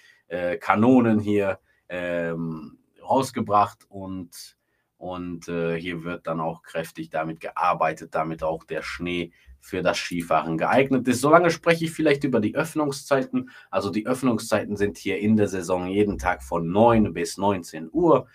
Kanonen 0.61 1.21
hier 1.21 1.59
ähm, 1.89 2.81
rausgebracht 3.01 3.87
und 3.89 4.58
Und 4.99 5.49
äh, 5.49 5.81
hier 5.81 6.05
wird 6.05 6.27
dann 6.27 6.41
auch 6.41 6.63
kräftig 6.63 7.09
damit 7.09 7.41
gearbeitet, 7.41 8.15
damit 8.15 8.43
auch 8.43 8.65
der 8.65 8.83
Schnee 8.83 9.33
für 9.61 9.83
das 9.83 9.99
Skifahren 9.99 10.59
geeignet 10.59 11.07
ist. 11.09 11.21
Solange 11.21 11.51
spreche 11.51 11.85
ich 11.85 11.93
vielleicht 11.93 12.25
über 12.25 12.41
die 12.41 12.57
Öffnungszeiten. 12.57 13.51
Also 13.71 13.91
die 13.91 14.07
Öffnungszeiten 14.07 14.77
sind 14.77 14.99
hier 14.99 15.19
in 15.19 15.37
der 15.37 15.49
Saison 15.49 15.87
jeden 15.87 16.19
Tag 16.19 16.43
von 16.43 16.71
9 16.71 17.13
bis 17.13 17.39
19 17.39 17.89
Uhr. 17.93 18.27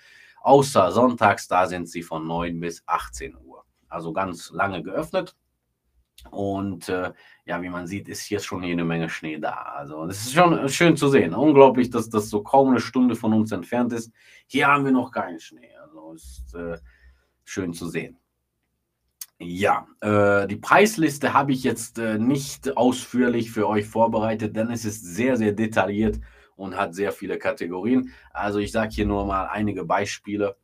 Außer 0.41 0.91
sonntags, 0.91 1.47
da 1.47 1.67
sind 1.67 1.89
sie 1.89 2.02
von 2.04 2.28
9 2.28 2.60
bis 2.60 2.84
18 2.86 3.36
Uhr. 3.36 3.65
Also 3.88 4.13
ganz 4.13 4.52
lange 4.52 4.84
geöffnet. 4.84 5.36
Und 6.32 6.89
äh, 6.89 7.12
ja, 7.45 7.62
wie 7.62 7.69
man 7.69 7.88
sieht, 7.88 8.08
ist 8.08 8.21
hier 8.21 8.39
schon 8.39 8.63
jede 8.63 8.84
Menge 8.84 9.10
Schnee 9.10 9.38
da. 9.38 9.73
Also 9.76 10.06
es 10.06 10.26
ist 10.26 10.34
schon 10.34 10.69
schön 10.69 10.95
zu 10.95 11.10
sehen. 11.10 11.34
Unglaublich, 11.34 11.89
dass 11.89 12.10
das 12.10 12.30
so 12.30 12.41
kaum 12.41 12.69
eine 12.69 12.80
Stunde 12.80 13.15
von 13.15 13.34
uns 13.34 13.52
entfernt 13.52 13.91
ist. 13.91 14.12
Hier 14.47 14.67
haben 14.67 14.86
wir 14.86 14.91
noch 14.91 15.12
keinen 15.12 15.39
Schnee. 15.39 15.72
Ist 16.13 16.56
äh, 16.56 16.78
schön 17.43 17.73
zu 17.73 17.88
sehen. 17.89 18.17
Ja, 19.39 19.88
äh, 20.02 20.47
die 20.47 20.56
Preisliste 20.56 21.34
habe 21.34 21.52
ich 21.52 21.63
jetzt 21.63 21.99
äh, 21.99 22.17
nicht 22.17 22.78
ausführlich 22.78 23.52
für 23.52 23.67
euch 23.67 23.86
vorbereitet, 23.86 24.56
denn 24.56 24.69
es 24.71 24.86
ist 24.86 25.04
sehr, 25.04 25.38
sehr 25.38 25.52
detailliert 25.52 26.19
und 26.56 26.78
hat 26.78 26.95
sehr 26.95 27.12
viele 27.12 27.38
Kategorien. 27.38 28.13
Also 28.32 28.60
ich 28.60 28.71
sage 28.71 28.93
hier 28.93 29.06
nur 29.06 29.26
mal 29.26 29.47
einige 29.47 29.84
Beispiele 29.86 30.56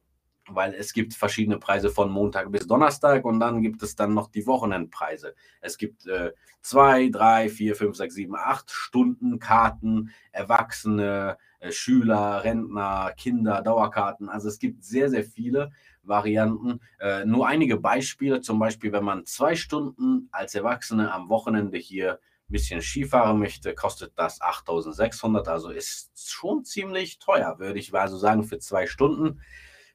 weil 0.54 0.74
es 0.74 0.94
gibt 0.94 1.14
verschiedene 1.14 1.58
Preise 1.58 1.90
von 1.90 2.12
Montag 2.12 2.52
bis 2.52 2.68
Donnerstag 2.68 3.26
und 3.26 3.40
dann 3.40 3.62
gibt 3.62 3.84
es 3.84 3.96
dann 3.96 4.14
noch 4.14 4.30
die 4.30 4.46
Wochenendpreise. 4.48 5.36
Es 5.62 5.78
gibt 5.78 6.08
äh, 6.08 6.32
zwei, 6.62 7.10
drei, 7.10 7.50
vier, 7.50 7.76
fünf, 7.76 7.96
sechs, 7.96 8.16
sieben, 8.16 8.36
acht 8.36 8.72
Stunden 8.72 9.40
Karten, 9.40 10.12
Erwachsene, 10.32 11.38
Schüler, 11.69 12.43
Rentner, 12.43 13.13
Kinder, 13.17 13.62
Dauerkarten. 13.62 14.30
Also 14.30 14.48
es 14.48 14.60
gibt 14.60 14.84
sehr, 14.84 15.10
sehr 15.10 15.24
viele 15.24 15.72
Varianten. 16.04 16.80
Äh, 17.00 17.26
nur 17.26 17.48
einige 17.48 17.78
Beispiele, 17.78 18.41
zum 18.41 18.60
Beispiel, 18.60 18.91
wenn 18.91 19.04
man 19.04 19.26
zwei 19.26 19.56
Stunden 19.56 20.30
als 20.32 20.56
Erwachsene 20.56 21.12
am 21.12 21.30
Wochenende 21.30 21.78
hier 21.78 22.13
ein 22.13 22.54
bisschen 22.54 22.82
Skifahren 22.82 23.39
möchte, 23.39 23.76
kostet 23.76 24.13
das 24.15 24.41
8600. 24.41 25.48
Also 25.48 25.69
ist 25.69 26.12
schon 26.15 26.63
ziemlich 26.65 27.19
teuer, 27.19 27.60
würde 27.60 27.80
ich 27.80 27.93
also 27.93 28.17
sagen, 28.17 28.43
für 28.43 28.60
zwei 28.60 28.88
Stunden. 28.88 29.41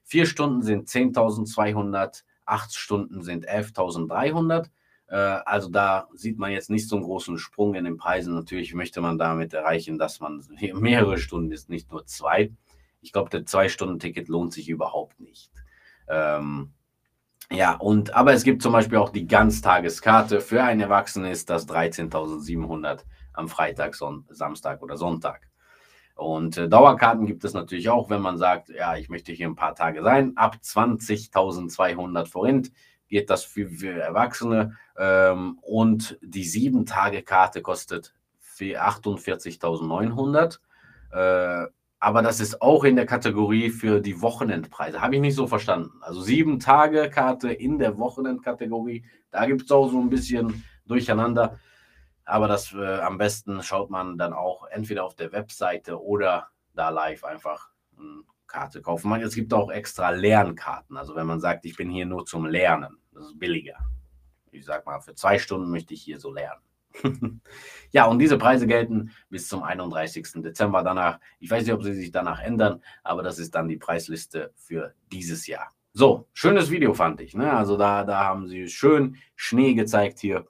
Vier 0.03 0.25
Stunden 0.25 0.61
sind 0.61 0.87
10.200, 0.87 2.23
acht 2.45 2.75
Stunden 2.75 3.23
sind 3.23 3.49
11.300. 3.49 4.69
Äh, 5.07 5.15
also 5.15 5.69
da 5.69 6.07
sieht 6.13 6.37
man 6.37 6.51
jetzt 6.51 6.69
nicht 6.69 6.87
so 6.87 6.95
einen 6.95 7.05
großen 7.05 7.37
Sprung 7.37 7.75
in 7.75 7.85
den 7.85 7.97
Preisen. 7.97 8.33
Natürlich 8.33 8.73
möchte 8.73 9.01
man 9.01 9.17
damit 9.17 9.53
erreichen, 9.53 9.97
dass 9.97 10.19
man 10.19 10.43
mehrere 10.73 11.17
Stunden 11.17 11.51
ist, 11.51 11.69
nicht 11.69 11.91
nur 11.91 12.05
zwei. 12.05 12.51
Ich 13.01 13.11
glaube, 13.11 13.29
der 13.29 13.45
Zwei-Stunden-Ticket 13.45 14.27
lohnt 14.29 14.53
sich 14.53 14.67
überhaupt 14.67 15.19
nicht. 15.19 15.51
Ähm, 16.07 16.73
ja, 17.51 17.75
und 17.75 18.15
aber 18.15 18.33
es 18.33 18.43
gibt 18.43 18.63
zum 18.63 18.73
Beispiel 18.73 18.97
auch 18.97 19.09
die 19.09 19.27
Ganztageskarte. 19.27 20.41
Für 20.41 20.63
einen 20.63 20.81
Erwachsenen 20.81 21.31
ist 21.31 21.49
das 21.49 21.67
13.700 21.67 23.03
am 23.33 23.47
Freitag, 23.47 23.93
Son 23.93 24.25
Samstag 24.29 24.81
oder 24.81 24.97
Sonntag. 24.97 25.47
Und 26.15 26.57
äh, 26.57 26.69
Dauerkarten 26.69 27.25
gibt 27.25 27.43
es 27.43 27.53
natürlich 27.53 27.89
auch, 27.89 28.09
wenn 28.09 28.21
man 28.21 28.37
sagt, 28.37 28.69
ja, 28.69 28.95
ich 28.95 29.09
möchte 29.09 29.33
hier 29.33 29.47
ein 29.47 29.55
paar 29.55 29.75
Tage 29.75 30.01
sein. 30.01 30.35
Ab 30.37 30.57
20.200 30.63 32.25
Forint 32.25 32.71
geht 33.07 33.29
das 33.29 33.43
für, 33.43 33.69
für 33.69 33.99
Erwachsene. 33.99 34.77
Ähm, 34.97 35.59
und 35.61 36.17
die 36.21 36.45
7-Tage-Karte 36.45 37.61
kostet 37.61 38.15
48.900. 38.57 40.59
Äh, 41.11 41.67
aber 41.99 42.21
das 42.21 42.39
ist 42.39 42.61
auch 42.61 42.83
in 42.83 42.95
der 42.95 43.05
Kategorie 43.05 43.69
für 43.69 43.99
die 43.99 44.21
Wochenendpreise. 44.21 45.01
Habe 45.01 45.15
ich 45.15 45.21
nicht 45.21 45.35
so 45.35 45.47
verstanden. 45.47 45.91
Also 46.01 46.21
7-Tage-Karte 46.21 47.51
in 47.51 47.79
der 47.79 47.97
Wochenendkategorie. 47.97 49.05
Da 49.31 49.45
gibt 49.45 49.63
es 49.63 49.71
auch 49.71 49.89
so 49.89 49.99
ein 49.99 50.09
bisschen 50.09 50.63
Durcheinander. 50.85 51.59
Aber 52.25 52.47
das 52.47 52.73
äh, 52.73 52.99
am 52.99 53.17
besten 53.17 53.61
schaut 53.63 53.89
man 53.89 54.17
dann 54.17 54.33
auch 54.33 54.67
entweder 54.67 55.03
auf 55.03 55.15
der 55.15 55.31
Webseite 55.31 56.01
oder 56.01 56.47
da 56.73 56.89
live 56.89 57.23
einfach 57.23 57.69
Karte 58.55 58.81
kaufen. 58.81 59.11
Es 59.21 59.35
gibt 59.35 59.53
auch 59.53 59.69
extra 59.69 60.11
Lernkarten. 60.11 60.95
Also 60.95 61.13
wenn 61.15 61.27
man 61.27 61.41
sagt, 61.41 61.65
ich 61.65 61.75
bin 61.75 61.89
hier 61.89 62.05
nur 62.05 62.25
zum 62.25 62.45
Lernen, 62.45 62.97
das 63.13 63.25
ist 63.25 63.37
billiger. 63.37 63.77
Ich 64.51 64.63
sag 64.63 64.85
mal, 64.85 65.01
für 65.01 65.13
zwei 65.13 65.37
Stunden 65.39 65.69
möchte 65.69 65.93
ich 65.93 66.01
hier 66.01 66.19
so 66.21 66.31
lernen. 66.31 66.61
ja, 67.91 68.05
und 68.05 68.19
diese 68.19 68.37
Preise 68.37 68.65
gelten 68.65 69.11
bis 69.29 69.49
zum 69.49 69.61
31. 69.61 70.41
Dezember 70.41 70.83
danach. 70.83 71.19
Ich 71.39 71.51
weiß 71.51 71.63
nicht, 71.63 71.73
ob 71.73 71.83
sie 71.83 71.93
sich 71.93 72.13
danach 72.13 72.39
ändern, 72.39 72.81
aber 73.03 73.23
das 73.23 73.39
ist 73.39 73.53
dann 73.55 73.67
die 73.67 73.75
Preisliste 73.75 74.53
für 74.55 74.93
dieses 75.11 75.47
Jahr. 75.47 75.73
So, 75.91 76.29
schönes 76.31 76.71
Video 76.71 76.93
fand 76.93 77.19
ich. 77.19 77.35
Ne? 77.35 77.51
Also 77.51 77.75
da, 77.75 78.05
da 78.05 78.23
haben 78.23 78.47
sie 78.47 78.69
schön 78.69 79.17
Schnee 79.35 79.73
gezeigt 79.73 80.19
hier. 80.19 80.47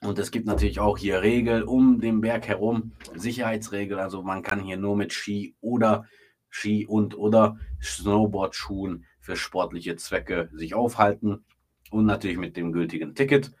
Und 0.00 0.20
es 0.20 0.30
gibt 0.30 0.46
natürlich 0.46 0.78
auch 0.78 0.96
hier 0.96 1.22
Regeln 1.22 1.64
um 1.64 2.00
den 2.00 2.20
Berg 2.20 2.46
herum, 2.46 2.92
Sicherheitsregeln. 3.16 3.98
Also 3.98 4.22
man 4.22 4.44
kann 4.44 4.60
hier 4.60 4.76
nur 4.76 4.96
mit 4.96 5.12
Ski 5.12 5.56
oder 5.60 6.06
Ski 6.50 6.86
und 6.86 7.16
oder 7.16 7.58
Snowboard-Schuhen 7.82 9.04
für 9.20 9.36
sportliche 9.36 9.96
Zwecke 9.96 10.48
sich 10.52 10.74
aufhalten 10.74 11.44
und 11.90 12.06
natürlich 12.06 12.38
mit 12.38 12.56
dem 12.56 12.72
gültigen 12.72 13.14
Ticket. 13.14 13.52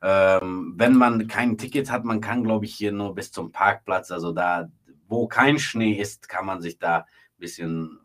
Ähm, 0.00 0.74
wenn 0.76 0.94
man 0.94 1.26
kein 1.26 1.58
Ticket 1.58 1.90
hat, 1.90 2.04
man 2.04 2.20
kann, 2.20 2.44
glaube 2.44 2.64
ich, 2.64 2.74
hier 2.74 2.92
nur 2.92 3.14
bis 3.14 3.32
zum 3.32 3.50
Parkplatz. 3.50 4.10
Also 4.10 4.32
da, 4.32 4.70
wo 5.08 5.26
kein 5.26 5.58
Schnee 5.58 5.92
ist, 5.92 6.28
kann 6.28 6.46
man 6.46 6.60
sich 6.60 6.78
da 6.78 6.98
ein 6.98 7.04
bisschen, 7.38 7.98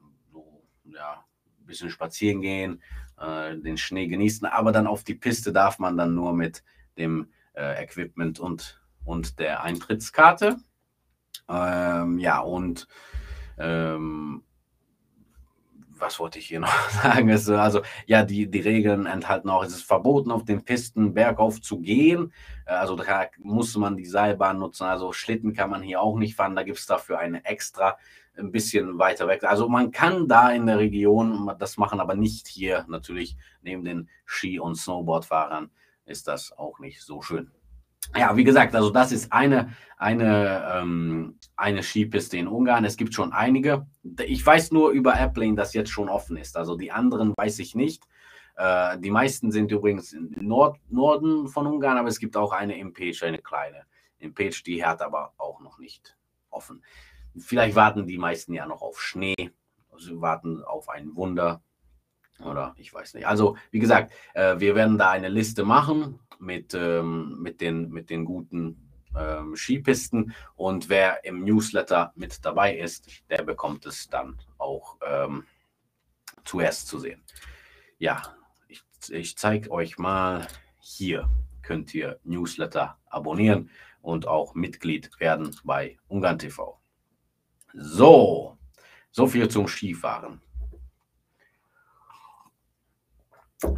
ja, 0.85 1.23
ein 1.59 1.65
bisschen 1.65 1.89
spazieren 1.89 2.41
gehen, 2.41 2.81
äh, 3.19 3.57
den 3.57 3.77
Schnee 3.77 4.07
genießen. 4.07 4.47
Aber 4.47 4.71
dann 4.71 4.87
auf 4.87 5.03
die 5.03 5.15
Piste 5.15 5.53
darf 5.53 5.77
man 5.77 5.97
dann 5.97 6.15
nur 6.15 6.33
mit 6.33 6.63
dem 6.97 7.31
äh, 7.53 7.83
Equipment 7.83 8.39
und, 8.39 8.81
und 9.05 9.37
der 9.37 9.63
Eintrittskarte. 9.63 10.57
Ähm, 11.47 12.17
ja, 12.17 12.39
und 12.39 12.87
ähm, 13.57 14.43
was 16.03 16.19
wollte 16.19 16.39
ich 16.39 16.47
hier 16.47 16.59
noch 16.59 16.89
sagen? 17.03 17.29
Es, 17.29 17.49
also, 17.49 17.81
ja, 18.05 18.23
die, 18.23 18.49
die 18.49 18.59
Regeln 18.59 19.05
enthalten 19.05 19.49
auch, 19.49 19.63
es 19.63 19.73
ist 19.73 19.83
verboten, 19.83 20.31
auf 20.31 20.43
den 20.43 20.63
Pisten 20.63 21.13
bergauf 21.13 21.61
zu 21.61 21.79
gehen. 21.79 22.33
Äh, 22.65 22.73
also 22.73 22.95
da 22.95 23.27
muss 23.39 23.75
man 23.77 23.97
die 23.97 24.05
Seilbahn 24.05 24.59
nutzen. 24.59 24.85
Also 24.85 25.13
Schlitten 25.13 25.53
kann 25.53 25.69
man 25.69 25.81
hier 25.81 26.01
auch 26.01 26.17
nicht 26.17 26.35
fahren. 26.35 26.55
Da 26.55 26.63
gibt 26.63 26.79
es 26.79 26.85
dafür 26.85 27.19
eine 27.19 27.45
extra 27.45 27.97
ein 28.37 28.51
bisschen 28.51 28.97
weiter 28.97 29.27
weg. 29.27 29.43
Also 29.43 29.69
man 29.69 29.91
kann 29.91 30.27
da 30.27 30.51
in 30.51 30.65
der 30.65 30.79
Region 30.79 31.51
das 31.59 31.77
machen, 31.77 31.99
aber 31.99 32.15
nicht 32.15 32.47
hier 32.47 32.85
natürlich 32.87 33.37
neben 33.61 33.83
den 33.83 34.09
Ski- 34.25 34.59
und 34.59 34.75
Snowboardfahrern 34.75 35.69
ist 36.05 36.27
das 36.27 36.51
auch 36.57 36.79
nicht 36.79 37.01
so 37.01 37.21
schön. 37.21 37.51
Ja, 38.15 38.35
wie 38.35 38.43
gesagt, 38.43 38.75
also 38.75 38.89
das 38.89 39.11
ist 39.11 39.31
eine, 39.31 39.73
eine, 39.97 40.71
ähm, 40.73 41.39
eine 41.55 41.83
Skipiste 41.83 42.37
in 42.37 42.47
Ungarn. 42.47 42.85
Es 42.85 42.97
gibt 42.97 43.13
schon 43.13 43.33
einige. 43.33 43.87
Ich 44.25 44.45
weiß 44.45 44.71
nur 44.71 44.91
über 44.91 45.15
Airplane, 45.15 45.55
das 45.55 45.73
jetzt 45.73 45.89
schon 45.89 46.09
offen 46.09 46.37
ist. 46.37 46.57
Also 46.57 46.75
die 46.75 46.91
anderen 46.91 47.33
weiß 47.35 47.59
ich 47.59 47.75
nicht. 47.75 48.03
Äh, 48.55 48.99
die 48.99 49.11
meisten 49.11 49.51
sind 49.51 49.71
übrigens 49.71 50.13
im 50.13 50.31
Nord 50.41 50.79
Norden 50.89 51.47
von 51.47 51.65
Ungarn, 51.65 51.97
aber 51.97 52.09
es 52.09 52.19
gibt 52.19 52.37
auch 52.37 52.51
eine 52.51 52.77
im 52.77 52.93
Page, 52.93 53.23
eine 53.23 53.39
kleine. 53.39 53.85
Im 54.19 54.33
Page, 54.33 54.63
die 54.63 54.85
hat 54.85 55.01
aber 55.01 55.33
auch 55.37 55.59
noch 55.61 55.79
nicht 55.79 56.17
offen. 56.49 56.83
Vielleicht 57.37 57.75
warten 57.75 58.05
die 58.05 58.17
meisten 58.17 58.53
ja 58.53 58.65
noch 58.67 58.81
auf 58.81 59.01
Schnee. 59.01 59.51
Sie 59.97 60.21
warten 60.21 60.63
auf 60.63 60.89
ein 60.89 61.15
Wunder. 61.15 61.61
Oder 62.39 62.73
ich 62.77 62.93
weiß 62.93 63.13
nicht. 63.13 63.27
Also, 63.27 63.57
wie 63.71 63.79
gesagt, 63.79 64.11
äh, 64.33 64.59
wir 64.59 64.75
werden 64.75 64.97
da 64.97 65.11
eine 65.11 65.29
Liste 65.29 65.63
machen 65.63 66.19
mit, 66.43 66.73
ähm, 66.73 67.37
mit, 67.41 67.61
den, 67.61 67.89
mit 67.89 68.09
den 68.09 68.25
guten 68.25 68.89
ähm, 69.17 69.55
Skipisten. 69.55 70.33
Und 70.55 70.89
wer 70.89 71.23
im 71.25 71.43
Newsletter 71.43 72.13
mit 72.15 72.43
dabei 72.45 72.77
ist, 72.77 73.07
der 73.29 73.43
bekommt 73.43 73.85
es 73.85 74.07
dann 74.07 74.37
auch 74.57 74.97
ähm, 75.05 75.45
zuerst 76.43 76.87
zu 76.87 76.99
sehen. 76.99 77.23
Ja, 77.97 78.21
ich, 78.67 78.83
ich 79.09 79.37
zeige 79.37 79.71
euch 79.71 79.97
mal 79.97 80.47
hier 80.79 81.29
könnt 81.63 81.93
ihr 81.95 82.19
Newsletter 82.23 82.99
abonnieren 83.07 83.69
und 84.01 84.27
auch 84.27 84.53
Mitglied 84.53 85.09
werden 85.19 85.55
bei 85.63 85.97
Ungarn 86.07 86.37
TV. 86.37 86.79
So, 87.73 88.57
so 89.09 89.25
viel 89.25 89.47
zum 89.47 89.67
Skifahren. 89.67 90.41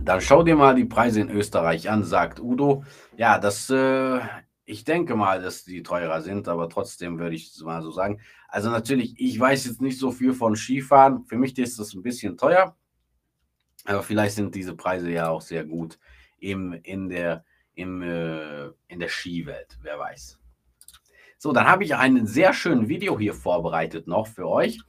Dann 0.04 0.22
schau 0.22 0.44
dir 0.44 0.56
mal 0.56 0.76
die 0.76 0.86
Preise 0.86 1.22
in 1.22 1.30
Österreich 1.30 1.90
an, 1.90 2.04
sagt 2.04 2.40
Udo. 2.40 2.84
Ja, 3.18 3.40
das, 3.40 3.70
äh, 3.70 4.20
ich 4.66 4.84
denke 4.84 5.16
mal, 5.16 5.42
dass 5.42 5.64
die 5.64 5.84
teurer 5.84 6.22
sind, 6.22 6.48
aber 6.48 6.70
trotzdem 6.70 7.20
würde 7.20 7.36
ich 7.36 7.48
es 7.48 7.62
mal 7.62 7.82
so 7.82 7.92
sagen. 7.92 8.20
Also 8.48 8.70
natürlich, 8.70 9.16
ich 9.18 9.40
weiß 9.40 9.66
jetzt 9.66 9.82
nicht 9.82 10.00
so 10.00 10.12
viel 10.12 10.34
von 10.34 10.56
Skifahren. 10.56 11.24
Für 11.26 11.38
mich 11.38 11.58
ist 11.58 11.80
das 11.80 11.94
ein 11.94 12.04
bisschen 12.04 12.38
teuer, 12.38 12.76
aber 13.86 14.04
vielleicht 14.04 14.36
sind 14.36 14.56
diese 14.56 14.76
Preise 14.76 15.12
ja 15.12 15.30
auch 15.30 15.42
sehr 15.42 15.66
gut 15.66 16.00
im, 16.40 16.74
in, 16.84 17.10
der, 17.10 17.44
im, 17.76 18.02
äh, 18.02 18.68
in 18.88 19.00
der 19.00 19.10
Skiwelt, 19.10 19.78
wer 19.82 20.00
weiß. 20.00 20.40
So, 21.38 21.52
dann 21.52 21.68
habe 21.68 21.84
ich 21.84 21.96
einen 21.96 22.26
sehr 22.26 22.54
schönen 22.54 22.88
Video 22.88 23.20
hier 23.20 23.34
vorbereitet 23.34 24.08
noch 24.08 24.28
für 24.28 24.48
euch. 24.48 24.80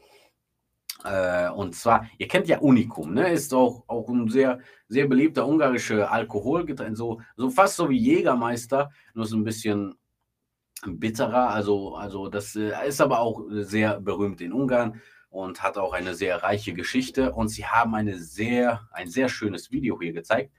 Äh, 1.07 1.51
und 1.51 1.75
zwar, 1.75 2.09
ihr 2.19 2.29
kennt 2.29 2.49
ja 2.49 2.59
Unicum, 2.59 3.15
ne? 3.15 3.31
Ist 3.31 3.55
auch, 3.55 3.85
auch 3.87 4.09
ein 4.09 4.29
sehr, 4.29 4.59
sehr 4.89 5.07
beliebter 5.07 5.47
ungarischer 5.47 6.11
Alkoholgetränk, 6.11 6.97
so, 6.97 7.21
so 7.37 7.51
fast 7.51 7.77
so 7.77 7.89
wie 7.89 7.99
Jägermeister, 7.99 8.91
nur 9.15 9.27
so 9.27 9.37
ein 9.37 9.45
bisschen 9.45 9.95
bitterer. 10.85 11.51
Also, 11.51 11.95
also 11.95 12.29
das 12.29 12.57
äh, 12.57 12.73
ist 12.87 13.01
aber 13.01 13.21
auch 13.21 13.45
sehr 13.51 14.01
berühmt 14.01 14.41
in 14.41 14.53
Ungarn 14.53 15.01
und 15.31 15.63
hat 15.63 15.79
auch 15.79 15.93
eine 15.93 16.15
sehr 16.15 16.43
reiche 16.43 16.75
Geschichte. 16.75 17.33
Und 17.33 17.49
sie 17.49 17.67
haben 17.67 17.95
eine 17.95 18.19
sehr, 18.19 18.89
ein 18.93 19.09
sehr 19.09 19.29
schönes 19.29 19.71
Video 19.71 20.01
hier 20.01 20.13
gezeigt 20.13 20.53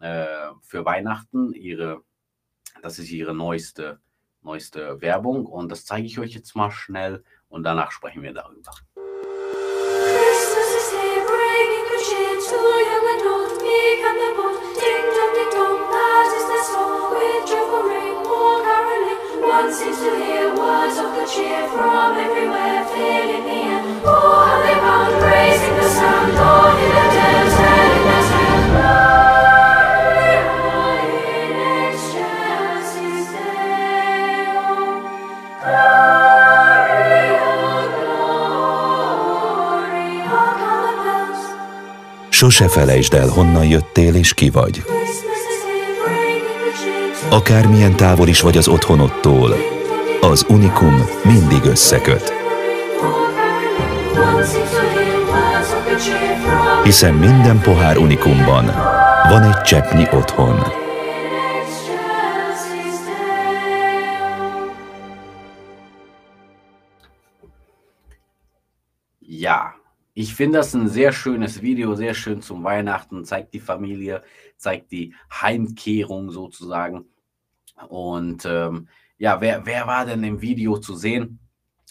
äh, 0.00 0.26
für 0.62 0.84
Weihnachten. 0.84 1.52
Ihre, 1.54 2.02
das 2.82 2.98
ist 2.98 3.10
ihre 3.10 3.34
neueste, 3.34 4.00
neueste 4.42 5.00
Werbung 5.00 5.46
und 5.46 5.72
das 5.72 5.84
zeige 5.86 6.06
ich 6.06 6.18
euch 6.18 6.34
jetzt 6.34 6.54
mal 6.54 6.70
schnell 6.70 7.24
und 7.48 7.62
danach 7.62 7.90
sprechen 7.90 8.22
wir 8.22 8.34
darüber. 8.34 8.72
One 19.46 19.72
seems 19.72 19.98
to 19.98 20.10
hear 20.16 20.48
words 20.48 20.98
of 20.98 21.14
good 21.14 21.28
cheer 21.28 21.68
from 21.68 22.18
everywhere, 22.18 22.84
filling 22.90 23.44
the 23.44 23.58
air. 23.70 23.80
Oh, 24.04 24.42
how 24.44 24.58
they 24.64 24.74
bound, 24.74 25.22
raising 25.22 25.76
the 25.76 25.88
sound, 25.88 26.34
Lord 26.34 26.76
in 26.82 26.90
the 26.96 27.06
dance, 27.14 27.54
telling 27.54 28.08
us. 28.08 28.26
Sose 42.30 42.68
felejtsd 42.68 43.14
el, 43.14 43.28
honnan 43.28 43.64
jöttél 43.64 44.14
és 44.14 44.34
ki 44.34 44.50
vagy. 44.50 44.84
Akármilyen 47.30 47.96
távol 47.96 48.28
is 48.28 48.40
vagy 48.40 48.56
az 48.56 48.68
otthonodtól, 48.68 49.54
az 50.20 50.46
Unikum 50.48 50.94
mindig 51.24 51.64
összeköt. 51.64 52.32
Hiszen 56.84 57.14
minden 57.14 57.60
pohár 57.60 57.96
Unikumban 57.96 58.64
van 59.28 59.42
egy 59.42 59.60
cseppnyi 59.62 60.06
otthon. 60.12 60.56
Ja, 69.20 69.74
ich 70.12 70.32
finde 70.32 70.58
das 70.58 70.74
ein 70.74 70.88
sehr 70.88 71.12
schönes 71.12 71.60
Video, 71.60 71.94
sehr 71.94 72.14
schön 72.14 72.40
zum 72.40 72.64
Weihnachten, 72.64 73.24
zeigt 73.24 73.52
die 73.52 73.60
Familie, 73.60 74.22
zeigt 74.56 74.90
die 74.90 75.14
Heimkehrung 75.40 76.30
sozusagen. 76.30 77.15
Und 77.88 78.44
ähm, 78.44 78.88
ja, 79.18 79.40
wer, 79.40 79.64
wer 79.66 79.86
war 79.86 80.06
denn 80.06 80.24
im 80.24 80.40
Video 80.40 80.78
zu 80.78 80.94
sehen? 80.94 81.38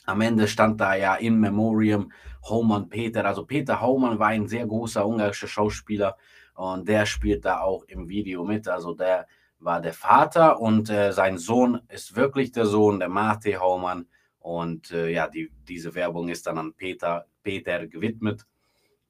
Am 0.06 0.22
Ende 0.22 0.48
stand 0.48 0.80
da 0.80 0.96
ja 0.96 1.16
in 1.16 1.40
Memoriam 1.40 2.12
Homan 2.44 2.90
Peter. 2.90 3.26
Also 3.26 3.46
Peter 3.46 3.82
Haumann 3.82 4.20
war 4.20 4.28
ein 4.28 4.48
sehr 4.48 4.66
großer 4.68 5.06
ungarischer 5.06 5.48
Schauspieler 5.48 6.16
und 6.54 6.88
der 6.88 7.06
spielt 7.06 7.46
da 7.46 7.62
auch 7.62 7.84
im 7.86 8.08
Video 8.08 8.44
mit. 8.44 8.68
Also 8.68 8.94
der 8.94 9.28
war 9.60 9.82
der 9.82 9.94
Vater 9.94 10.60
und 10.60 10.90
äh, 10.90 11.12
sein 11.12 11.38
Sohn 11.38 11.82
ist 11.90 12.16
wirklich 12.16 12.52
der 12.52 12.66
Sohn, 12.66 13.00
der 13.00 13.10
Mate 13.10 13.60
Haumann. 13.60 14.08
Und 14.40 14.92
äh, 14.92 15.10
ja, 15.10 15.28
die, 15.28 15.52
diese 15.68 15.96
Werbung 15.96 16.30
ist 16.30 16.46
dann 16.46 16.60
an 16.60 16.74
Peter, 16.74 17.26
Peter 17.42 17.88
gewidmet. 17.88 18.46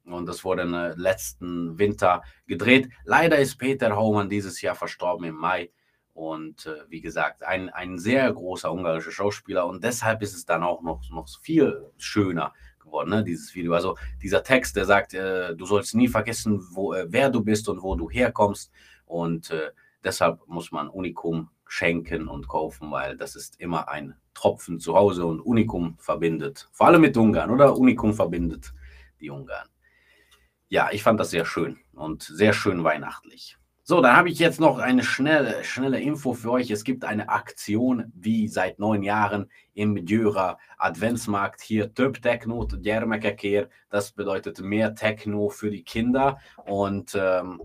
Und 0.06 0.28
das 0.28 0.46
wurde 0.46 0.62
äh, 0.62 1.00
letzten 1.00 1.78
Winter 1.78 2.24
gedreht. 2.48 2.90
Leider 3.04 3.38
ist 3.38 3.58
Peter 3.58 3.96
Haumann 3.96 4.30
dieses 4.30 4.62
Jahr 4.62 4.76
verstorben 4.76 5.26
im 5.26 5.36
Mai. 5.36 5.72
Und 6.16 6.66
äh, 6.66 6.86
wie 6.88 7.02
gesagt, 7.02 7.44
ein, 7.44 7.70
ein 7.70 8.00
sehr 8.00 8.32
großer 8.32 8.72
ungarischer 8.72 9.12
Schauspieler. 9.12 9.68
Und 9.68 9.84
deshalb 9.84 10.22
ist 10.22 10.34
es 10.34 10.46
dann 10.46 10.64
auch 10.64 10.82
noch, 10.82 11.02
noch 11.12 11.28
viel 11.42 11.92
schöner 11.98 12.54
geworden, 12.80 13.10
ne, 13.10 13.22
dieses 13.22 13.54
Video. 13.54 13.74
Also 13.74 13.98
dieser 14.24 14.42
Text, 14.42 14.78
der 14.78 14.86
sagt, 14.86 15.14
äh, 15.14 15.54
du 15.54 15.66
sollst 15.66 15.94
nie 15.94 16.08
vergessen, 16.08 16.66
wo, 16.72 16.94
äh, 16.94 17.06
wer 17.10 17.30
du 17.30 17.44
bist 17.44 17.68
und 17.68 17.84
wo 17.84 17.96
du 17.96 18.10
herkommst. 18.10 18.72
Und 19.06 19.52
äh, 19.52 19.72
deshalb 20.06 20.40
muss 20.48 20.72
man 20.72 20.88
Unikum 20.88 21.50
schenken 21.68 22.30
und 22.30 22.48
kaufen, 22.48 22.92
weil 22.92 23.18
das 23.18 23.36
ist 23.36 23.60
immer 23.60 23.90
ein 23.90 24.16
Tropfen 24.34 24.80
zu 24.80 24.96
Hause 24.96 25.26
und 25.26 25.42
Unikum 25.42 25.98
verbindet. 26.00 26.70
Vor 26.72 26.88
allem 26.88 27.02
mit 27.02 27.18
Ungarn, 27.18 27.52
oder? 27.52 27.78
Unikum 27.78 28.14
verbindet 28.14 28.74
die 29.20 29.32
Ungarn. 29.32 29.68
Ja, 30.70 30.90
ich 30.94 31.04
fand 31.04 31.20
das 31.20 31.32
sehr 31.32 31.44
schön 31.44 31.78
und 31.92 32.24
sehr 32.24 32.54
schön 32.54 32.86
weihnachtlich. 32.86 33.58
So, 33.88 34.02
dann 34.02 34.18
habe 34.18 34.30
ich 34.30 34.40
jetzt 34.40 34.60
noch 34.60 34.80
eine 34.80 35.04
schnelle, 35.04 35.64
schnelle 35.64 36.00
Info 36.00 36.34
für 36.34 36.54
euch. 36.54 36.72
Es 36.72 36.84
gibt 36.84 37.06
eine 37.06 37.30
Aktion 37.30 38.12
wie 38.16 38.48
seit 38.48 38.80
neun 38.80 39.04
Jahren 39.04 39.48
im 39.76 40.08
Djöra 40.08 40.58
Adventsmarkt 40.80 41.62
hier 41.62 41.94
Több 41.94 42.20
Techno 42.20 42.66
Gyermekekért. 42.66 43.72
Das 43.92 44.12
bedeutet 44.12 44.60
mehr 44.60 44.96
Techno 44.96 45.50
für 45.50 45.70
die 45.70 45.84
Kinder. 45.84 46.40
Und 46.66 47.14
ähm, 47.14 47.62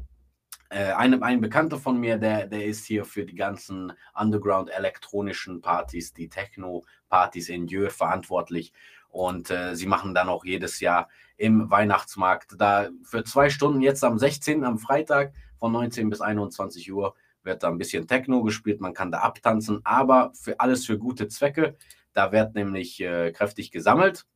äh, 0.68 0.92
ein, 0.92 1.22
ein 1.22 1.40
Bekannter 1.40 1.78
von 1.78 1.98
mir, 1.98 2.18
der, 2.18 2.48
der 2.48 2.66
ist 2.66 2.84
hier 2.84 3.06
für 3.06 3.24
die 3.24 3.34
ganzen 3.34 3.94
Underground-elektronischen 4.12 5.62
Partys, 5.62 6.12
die 6.12 6.28
Techno-Partys 6.28 7.48
in 7.48 7.66
Djör 7.66 7.88
verantwortlich. 7.88 8.74
Und 9.08 9.50
äh, 9.50 9.74
sie 9.74 9.86
machen 9.86 10.14
dann 10.14 10.28
auch 10.28 10.44
jedes 10.44 10.80
Jahr 10.80 11.08
im 11.38 11.70
Weihnachtsmarkt 11.70 12.56
da 12.58 12.90
für 13.04 13.24
zwei 13.24 13.48
Stunden, 13.48 13.80
jetzt 13.80 14.04
am 14.04 14.18
16. 14.18 14.64
am 14.64 14.76
Freitag 14.76 15.32
von 15.60 15.70
19 15.70 16.10
bis 16.10 16.20
21 16.20 16.92
Uhr, 16.92 17.14
wird 17.44 17.62
da 17.62 17.68
ein 17.68 17.78
bisschen 17.78 18.08
Techno 18.08 18.42
gespielt. 18.42 18.80
Man 18.80 18.94
kann 18.94 19.12
da 19.12 19.18
abtanzen, 19.18 19.80
aber 19.84 20.32
für 20.34 20.58
alles 20.58 20.84
für 20.84 20.98
gute 20.98 21.28
Zwecke. 21.28 21.76
Da 22.12 22.32
wird 22.32 22.54
nämlich 22.54 23.00
äh, 23.00 23.30
kräftig 23.30 23.70
gesammelt 23.70 24.26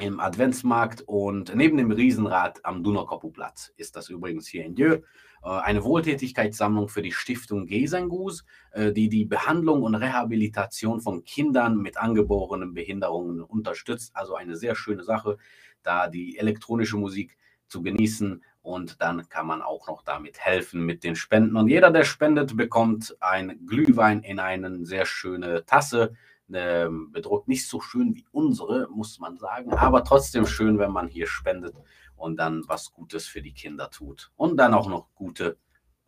im 0.00 0.18
Adventsmarkt 0.18 1.02
und 1.02 1.54
neben 1.54 1.76
dem 1.76 1.92
Riesenrad 1.92 2.64
am 2.64 2.82
Dunakopuplatz 2.82 3.72
ist 3.76 3.94
das 3.94 4.08
übrigens 4.08 4.48
hier 4.48 4.64
in 4.64 4.74
Dieu. 4.74 5.00
Äh, 5.44 5.48
eine 5.48 5.84
Wohltätigkeitssammlung 5.84 6.88
für 6.88 7.02
die 7.02 7.12
Stiftung 7.12 7.66
Gesengus, 7.66 8.44
äh, 8.72 8.92
die 8.92 9.08
die 9.08 9.24
Behandlung 9.24 9.82
und 9.82 9.94
Rehabilitation 9.94 11.00
von 11.00 11.24
Kindern 11.24 11.76
mit 11.76 11.96
angeborenen 11.96 12.74
Behinderungen 12.74 13.42
unterstützt. 13.42 14.16
Also 14.16 14.34
eine 14.34 14.56
sehr 14.56 14.74
schöne 14.74 15.04
Sache, 15.04 15.36
da 15.82 16.08
die 16.08 16.38
elektronische 16.38 16.96
Musik 16.96 17.36
zu 17.68 17.82
genießen 17.82 18.42
und 18.64 19.02
dann 19.02 19.28
kann 19.28 19.46
man 19.46 19.60
auch 19.60 19.88
noch 19.88 20.02
damit 20.02 20.40
helfen 20.40 20.86
mit 20.86 21.04
den 21.04 21.16
Spenden. 21.16 21.56
Und 21.56 21.68
jeder, 21.68 21.90
der 21.90 22.04
spendet, 22.04 22.56
bekommt 22.56 23.14
ein 23.20 23.60
Glühwein 23.66 24.22
in 24.22 24.40
eine 24.40 24.86
sehr 24.86 25.04
schöne 25.04 25.66
Tasse 25.66 26.14
ähm, 26.50 27.12
bedruckt. 27.12 27.46
Nicht 27.46 27.68
so 27.68 27.82
schön 27.82 28.14
wie 28.14 28.24
unsere, 28.32 28.88
muss 28.90 29.20
man 29.20 29.36
sagen, 29.36 29.74
aber 29.74 30.02
trotzdem 30.02 30.46
schön, 30.46 30.78
wenn 30.78 30.92
man 30.92 31.08
hier 31.08 31.26
spendet 31.26 31.76
und 32.16 32.38
dann 32.38 32.62
was 32.66 32.90
Gutes 32.90 33.26
für 33.26 33.42
die 33.42 33.52
Kinder 33.52 33.90
tut 33.90 34.32
und 34.34 34.56
dann 34.56 34.72
auch 34.72 34.88
noch 34.88 35.14
gute 35.14 35.58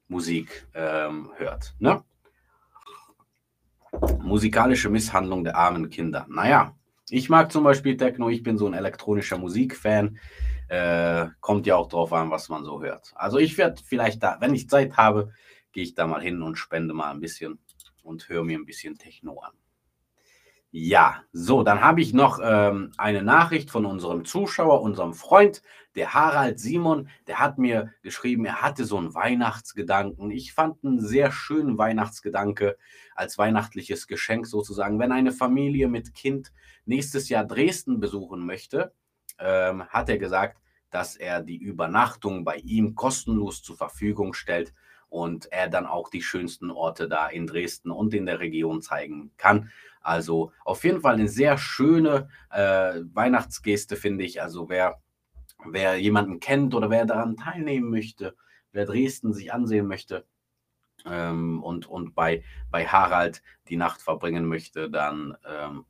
Musik 0.08 0.66
ähm, 0.72 1.30
hört. 1.36 1.74
Ne? 1.78 2.02
Musikalische 4.20 4.88
Misshandlung 4.88 5.44
der 5.44 5.56
armen 5.56 5.90
Kinder. 5.90 6.24
Naja, 6.30 6.74
ich 7.10 7.28
mag 7.28 7.52
zum 7.52 7.64
Beispiel 7.64 7.98
Techno, 7.98 8.30
ich 8.30 8.42
bin 8.42 8.56
so 8.56 8.66
ein 8.66 8.72
elektronischer 8.72 9.36
Musikfan. 9.36 10.18
Äh, 10.68 11.29
kommt 11.40 11.66
ja 11.66 11.76
auch 11.76 11.88
drauf 11.88 12.12
an, 12.12 12.31
was 12.31 12.48
man 12.48 12.64
so 12.64 12.83
hört. 12.83 13.12
Also 13.14 13.38
ich 13.38 13.57
werde 13.57 13.81
vielleicht 13.85 14.22
da, 14.22 14.37
wenn 14.40 14.55
ich 14.55 14.68
Zeit 14.68 14.96
habe, 14.96 15.33
gehe 15.72 15.85
ich 15.85 15.94
da 15.94 16.07
mal 16.07 16.22
hin 16.22 16.42
und 16.42 16.57
spende 16.57 16.94
mal 16.94 17.11
ein 17.11 17.20
bisschen 17.20 17.59
und 18.02 18.29
höre 18.29 18.44
mir 18.44 18.59
ein 18.59 18.66
bisschen 18.66 18.98
Techno 18.98 19.38
an. 19.40 19.52
Ja, 20.79 21.22
so, 21.33 21.62
dann 21.62 21.81
habe 21.81 22.02
ich 22.02 22.12
noch 22.12 22.38
ähm, 22.42 22.92
eine 22.98 23.22
Nachricht 23.22 23.70
von 23.70 23.87
unserem 23.87 24.24
Zuschauer, 24.26 24.83
unserem 24.83 25.14
Freund, 25.14 25.62
der 25.94 26.12
Harald 26.12 26.61
Simon. 26.61 27.09
Der 27.26 27.38
hat 27.38 27.57
mir 27.57 27.94
geschrieben, 28.02 28.44
er 28.44 28.61
hatte 28.61 28.85
so 28.85 28.98
einen 28.98 29.14
Weihnachtsgedanken. 29.14 30.31
Ich 30.31 30.52
fand 30.52 30.85
einen 30.85 31.00
sehr 31.00 31.33
schönen 31.33 31.79
Weihnachtsgedanke 31.79 32.76
als 33.14 33.38
weihnachtliches 33.38 34.07
Geschenk 34.07 34.46
sozusagen. 34.46 34.98
Wenn 34.98 35.12
eine 35.12 35.33
Familie 35.33 35.88
mit 35.88 36.14
Kind 36.14 36.52
nächstes 36.85 37.31
Jahr 37.31 37.44
Dresden 37.44 37.98
besuchen 37.98 38.44
möchte, 38.44 38.92
ähm, 39.38 39.87
hat 39.88 40.09
er 40.09 40.18
gesagt, 40.18 40.61
dass 40.90 41.16
er 41.16 41.42
die 41.42 41.57
Übernachtung 41.57 42.44
bei 42.44 42.57
ihm 42.57 42.94
kostenlos 42.94 43.62
zur 43.62 43.77
Verfügung 43.77 44.35
stellt 44.35 44.72
und 45.09 45.51
er 45.53 45.68
dann 45.68 45.87
auch 45.87 46.11
die 46.11 46.22
schönsten 46.22 46.70
Orte 46.70 47.09
da 47.09 47.29
in 47.29 47.46
Dresden 47.46 47.90
und 47.90 48.14
in 48.14 48.27
der 48.27 48.40
Region 48.40 48.83
zeigen 48.83 49.31
kann. 49.37 49.70
Also 50.01 50.53
auf 50.64 50.85
jeden 50.85 51.01
Fall 51.01 51.14
eine 51.14 51.29
sehr 51.29 51.59
schöne 51.59 52.29
äh, 52.51 53.01
Weihnachtsgeste, 53.12 53.96
finde 53.96 54.25
ich. 54.25 54.40
Also 54.40 54.68
wer, 54.68 55.01
wer 55.64 55.96
jemanden 55.99 56.40
kennt 56.40 56.75
oder 56.75 56.90
wer 56.90 57.05
daran 57.07 57.37
teilnehmen 57.37 57.90
möchte, 57.90 58.37
wer 58.72 58.87
Dresden 58.87 59.33
sich 59.33 59.53
ansehen 59.53 59.87
möchte 59.87 60.25
ähm, 61.05 61.62
und, 61.62 61.87
und 61.87 62.14
bei, 62.14 62.44
bei 62.70 62.87
Harald 62.87 63.42
die 63.68 63.77
Nacht 63.77 64.01
verbringen 64.01 64.46
möchte, 64.46 64.90
dann 64.90 65.37
ähm, 65.49 65.85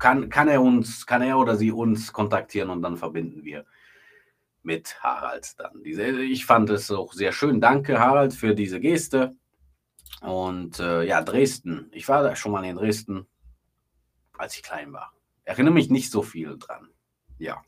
kann, 0.00 0.28
kann 0.28 0.48
er 0.48 0.62
uns, 0.62 1.06
kann 1.06 1.22
er 1.22 1.38
oder 1.38 1.56
sie 1.56 1.70
uns 1.70 2.12
kontaktieren 2.12 2.70
und 2.70 2.82
dann 2.82 2.96
verbinden 2.96 3.44
wir 3.44 3.64
mit 4.62 5.02
Harald 5.02 5.58
dann. 5.58 5.82
Diese, 5.84 6.04
ich 6.22 6.44
fand 6.44 6.70
es 6.70 6.90
auch 6.90 7.12
sehr 7.12 7.32
schön. 7.32 7.60
Danke, 7.60 8.00
Harald, 8.00 8.34
für 8.34 8.54
diese 8.54 8.80
Geste. 8.80 9.36
Und 10.22 10.80
äh, 10.80 11.04
ja, 11.04 11.22
Dresden. 11.22 11.88
Ich 11.92 12.08
war 12.08 12.22
da 12.22 12.34
schon 12.34 12.52
mal 12.52 12.64
in 12.64 12.76
Dresden, 12.76 13.26
als 14.36 14.56
ich 14.56 14.62
klein 14.62 14.92
war. 14.92 15.12
Erinnere 15.44 15.74
mich 15.74 15.90
nicht 15.90 16.10
so 16.10 16.22
viel 16.22 16.58
dran. 16.58 16.88
Ja. 17.38 17.62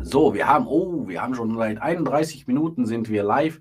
So, 0.00 0.34
wir 0.34 0.46
haben, 0.46 0.66
oh, 0.66 1.08
wir 1.08 1.22
haben 1.22 1.34
schon 1.34 1.56
seit 1.56 1.80
31 1.80 2.46
Minuten 2.46 2.84
sind 2.86 3.08
wir 3.08 3.22
live. 3.22 3.60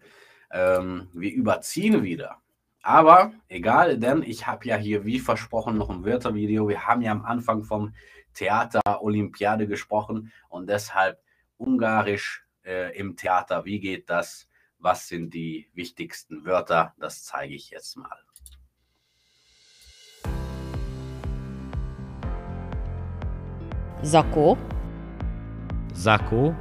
Ähm, 0.51 1.09
wir 1.13 1.31
überziehen 1.31 2.03
wieder. 2.03 2.41
Aber 2.87 3.33
egal, 3.49 3.97
denn 3.97 4.23
ich 4.23 4.47
habe 4.47 4.65
ja 4.65 4.77
hier 4.77 5.03
wie 5.03 5.19
versprochen 5.19 5.77
noch 5.77 5.89
ein 5.89 6.05
Wörtervideo. 6.05 6.69
Wir 6.69 6.87
haben 6.87 7.01
ja 7.01 7.11
am 7.11 7.25
Anfang 7.25 7.65
vom 7.65 7.93
Theater 8.33 8.79
Olympiade 9.01 9.67
gesprochen 9.67 10.31
und 10.47 10.69
deshalb 10.69 11.21
Ungarisch 11.57 12.47
äh, 12.63 12.97
im 12.97 13.17
Theater. 13.17 13.65
Wie 13.65 13.81
geht 13.81 14.09
das? 14.09 14.47
Was 14.79 15.09
sind 15.09 15.33
die 15.33 15.69
wichtigsten 15.73 16.45
Wörter? 16.45 16.93
Das 16.97 17.25
zeige 17.25 17.55
ich 17.55 17.71
jetzt 17.71 17.97
mal. 17.97 18.23
Sakko. 24.01 24.57
Sakko. 25.91 26.55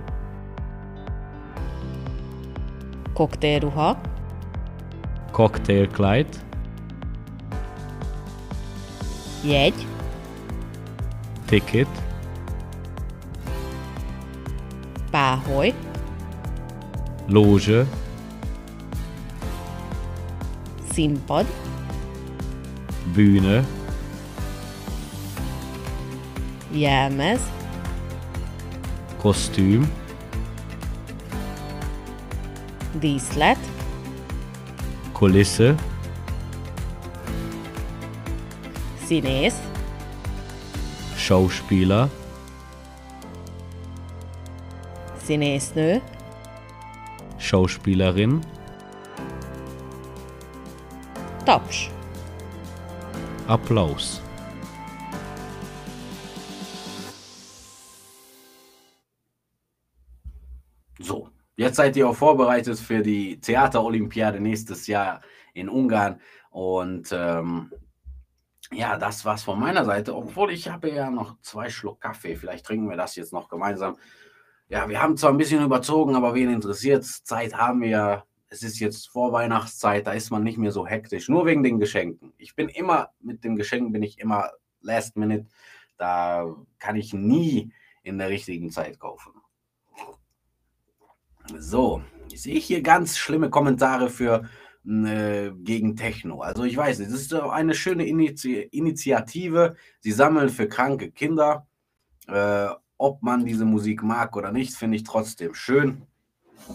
Cocktail 5.37 5.87
Clyde. 5.88 6.38
Jegy. 9.44 9.87
Ticket. 11.46 11.88
Páholy. 15.11 15.75
Lózsa. 17.27 17.85
Színpad. 20.92 21.46
bűne, 23.14 23.66
Jelmez. 26.70 27.40
kostüm, 29.16 29.90
Díszlet. 32.99 33.75
Kulisse. 35.16 35.74
Színész. 39.05 39.55
Schauspieler. 41.16 42.09
Színésznő. 45.22 46.02
Schauspielerin. 47.37 48.38
Taps. 51.44 51.90
Applaus. 53.46 54.25
Jetzt 61.66 61.76
seid 61.76 61.96
ihr 61.96 62.09
auch 62.09 62.16
vorbereitet 62.16 62.79
für 62.79 63.02
die 63.02 63.40
Theaterolympiade 63.40 64.40
nächstes 64.40 64.87
Jahr 64.87 65.20
in 65.52 65.68
Ungarn. 65.68 66.20
Und 66.50 67.09
ähm, 67.12 67.72
ja, 68.72 68.96
das 68.96 69.24
war's 69.24 69.44
von 69.44 69.61
meiner 69.61 69.85
Seite. 69.85 70.16
Obwohl 70.16 70.52
ich 70.52 70.68
habe 70.68 70.90
ja 70.90 71.11
noch 71.11 71.40
zwei 71.40 71.68
Schluck 71.68 72.00
Kaffee. 72.00 72.37
Vielleicht 72.37 72.66
trinken 72.66 72.88
wir 72.88 72.96
das 72.96 73.16
jetzt 73.16 73.33
noch 73.33 73.48
gemeinsam. 73.48 73.96
Ja, 74.68 74.88
wir 74.88 75.00
haben 75.00 75.16
zwar 75.16 75.31
ein 75.31 75.37
bisschen 75.37 75.62
überzogen, 75.62 76.16
aber 76.16 76.35
wen 76.35 76.50
interessiert 76.50 77.05
Zeit 77.05 77.55
haben 77.55 77.83
wir. 77.83 78.24
Es 78.48 78.62
ist 78.62 78.79
jetzt 78.79 79.09
Vorweihnachtszeit, 79.09 80.07
da 80.07 80.12
ist 80.12 80.31
man 80.31 80.44
nicht 80.44 80.57
mehr 80.57 80.70
so 80.70 80.87
hektisch. 80.87 81.29
Nur 81.29 81.46
wegen 81.46 81.64
den 81.64 81.81
Geschenken. 81.81 82.33
Ich 82.38 82.55
bin 82.55 82.68
immer, 82.68 83.11
mit 83.20 83.42
den 83.42 83.57
Geschenken 83.57 83.92
bin 83.92 84.05
ich 84.05 84.20
immer 84.20 84.50
last 84.81 85.16
minute. 85.16 85.46
Da 85.98 86.55
kann 86.79 86.94
ich 86.94 87.12
nie 87.12 87.72
in 88.05 88.18
der 88.18 88.29
richtigen 88.29 88.70
Zeit 88.70 89.00
kaufen. 89.00 89.33
So, 91.54 92.02
ich 92.32 92.42
sehe 92.42 92.59
hier 92.59 92.82
ganz 92.82 93.16
schlimme 93.16 93.50
Kommentare 93.50 94.11
für 94.11 94.48
äh, 94.87 95.50
gegen 95.50 95.96
Techno. 95.96 96.40
Also 96.40 96.64
ich 96.64 96.76
weiß 96.76 96.98
nicht, 96.98 97.11
das 97.11 97.20
ist 97.20 97.35
eine 97.35 97.74
schöne 97.74 98.06
Initi 98.06 98.62
Initiative. 98.62 99.76
Sie 100.00 100.12
sammeln 100.12 100.48
für 100.48 100.68
kranke 100.68 101.11
Kinder. 101.11 101.66
Äh, 102.28 102.68
ob 102.98 103.22
man 103.22 103.44
diese 103.44 103.64
Musik 103.64 104.02
mag 104.02 104.37
oder 104.37 104.52
nicht, 104.52 104.74
finde 104.74 104.96
ich 104.96 105.04
trotzdem 105.04 105.54
schön. 105.54 106.06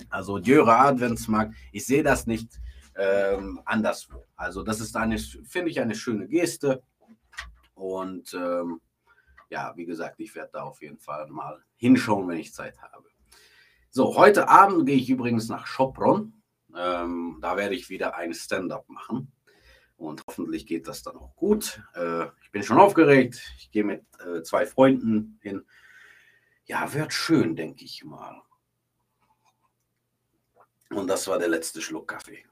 Also 0.09 0.37
Jöre 0.37 0.77
Adventsmarkt, 0.77 1.55
ich 1.71 1.85
sehe 1.85 2.03
das 2.03 2.27
nicht 2.27 2.59
ähm, 2.95 3.59
anderswo. 3.65 4.25
Also 4.35 4.63
das 4.63 4.79
ist 4.79 4.95
eine, 4.95 5.17
finde 5.17 5.71
ich, 5.71 5.81
eine 5.81 5.95
schöne 5.95 6.27
Geste. 6.27 6.83
Und 7.73 8.33
ähm, 8.33 8.79
ja, 9.49 9.73
wie 9.75 9.85
gesagt, 9.85 10.19
ich 10.19 10.33
werde 10.35 10.51
da 10.53 10.63
auf 10.63 10.81
jeden 10.81 10.99
Fall 10.99 11.27
mal 11.29 11.59
hinschauen, 11.75 12.27
wenn 12.27 12.37
ich 12.37 12.53
Zeit 12.53 12.79
habe. 12.81 13.09
So, 13.93 14.15
heute 14.15 14.47
Abend 14.47 14.85
gehe 14.85 14.95
ich 14.95 15.09
übrigens 15.09 15.49
nach 15.49 15.67
Schopron. 15.67 16.41
Ähm, 16.73 17.39
da 17.41 17.57
werde 17.57 17.75
ich 17.75 17.89
wieder 17.89 18.15
ein 18.15 18.33
Stand-up 18.33 18.87
machen. 18.87 19.33
Und 19.97 20.23
hoffentlich 20.25 20.65
geht 20.65 20.87
das 20.87 21.03
dann 21.03 21.17
auch 21.17 21.35
gut. 21.35 21.83
Äh, 21.93 22.27
ich 22.41 22.51
bin 22.53 22.63
schon 22.63 22.79
aufgeregt. 22.79 23.53
Ich 23.57 23.69
gehe 23.69 23.83
mit 23.83 24.05
äh, 24.25 24.43
zwei 24.43 24.65
Freunden 24.65 25.37
hin. 25.41 25.65
Ja, 26.63 26.93
wird 26.93 27.11
schön, 27.11 27.57
denke 27.57 27.83
ich 27.83 28.05
mal. 28.05 28.41
Und 30.89 31.07
das 31.07 31.27
war 31.27 31.37
der 31.37 31.49
letzte 31.49 31.81
Schluck 31.81 32.07
Kaffee. 32.07 32.45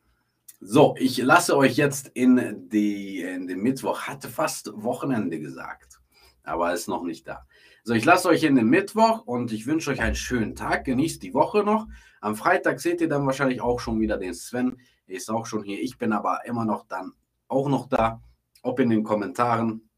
So, 0.59 0.93
ich 0.97 1.19
lasse 1.19 1.55
euch 1.55 1.77
jetzt 1.77 2.09
in, 2.09 2.67
die, 2.67 3.21
in 3.21 3.47
den 3.47 3.61
Mittwoch. 3.61 4.01
Hatte 4.01 4.27
fast 4.27 4.71
Wochenende 4.73 5.39
gesagt, 5.39 6.01
aber 6.43 6.73
ist 6.73 6.89
noch 6.89 7.03
nicht 7.03 7.25
da. 7.29 7.47
So, 7.83 7.93
ich 7.93 8.05
lasse 8.05 8.27
euch 8.29 8.43
in 8.43 8.55
den 8.55 8.67
Mittwoch 8.67 9.25
und 9.25 9.51
ich 9.51 9.65
wünsche 9.65 9.91
euch 9.91 10.01
einen 10.01 10.15
schönen 10.15 10.55
Tag. 10.55 10.85
Genießt 10.85 11.23
die 11.23 11.33
Woche 11.33 11.63
noch. 11.63 11.87
Am 12.21 12.35
Freitag 12.35 12.79
seht 12.79 13.01
ihr 13.01 13.09
dann 13.09 13.25
wahrscheinlich 13.25 13.61
auch 13.61 13.79
schon 13.79 13.99
wieder 13.99 14.17
den 14.17 14.33
Sven. 14.33 14.77
Er 15.07 15.15
ist 15.15 15.29
auch 15.29 15.45
schon 15.45 15.63
hier. 15.63 15.81
Ich 15.81 15.97
bin 15.97 16.13
aber 16.13 16.41
immer 16.45 16.65
noch 16.65 16.85
dann 16.87 17.13
auch 17.47 17.69
noch 17.69 17.87
da. 17.87 18.21
Ob 18.61 18.79
in 18.79 18.89
den 18.89 19.03
Kommentaren 19.03 19.89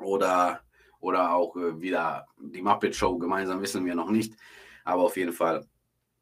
oder, 0.00 0.60
oder 1.00 1.34
auch 1.34 1.56
äh, 1.56 1.80
wieder 1.80 2.26
die 2.38 2.62
Muppet 2.62 2.94
Show 2.94 3.18
gemeinsam, 3.18 3.60
wissen 3.60 3.84
wir 3.84 3.94
noch 3.94 4.10
nicht. 4.10 4.34
Aber 4.84 5.02
auf 5.02 5.16
jeden 5.16 5.32
Fall 5.32 5.66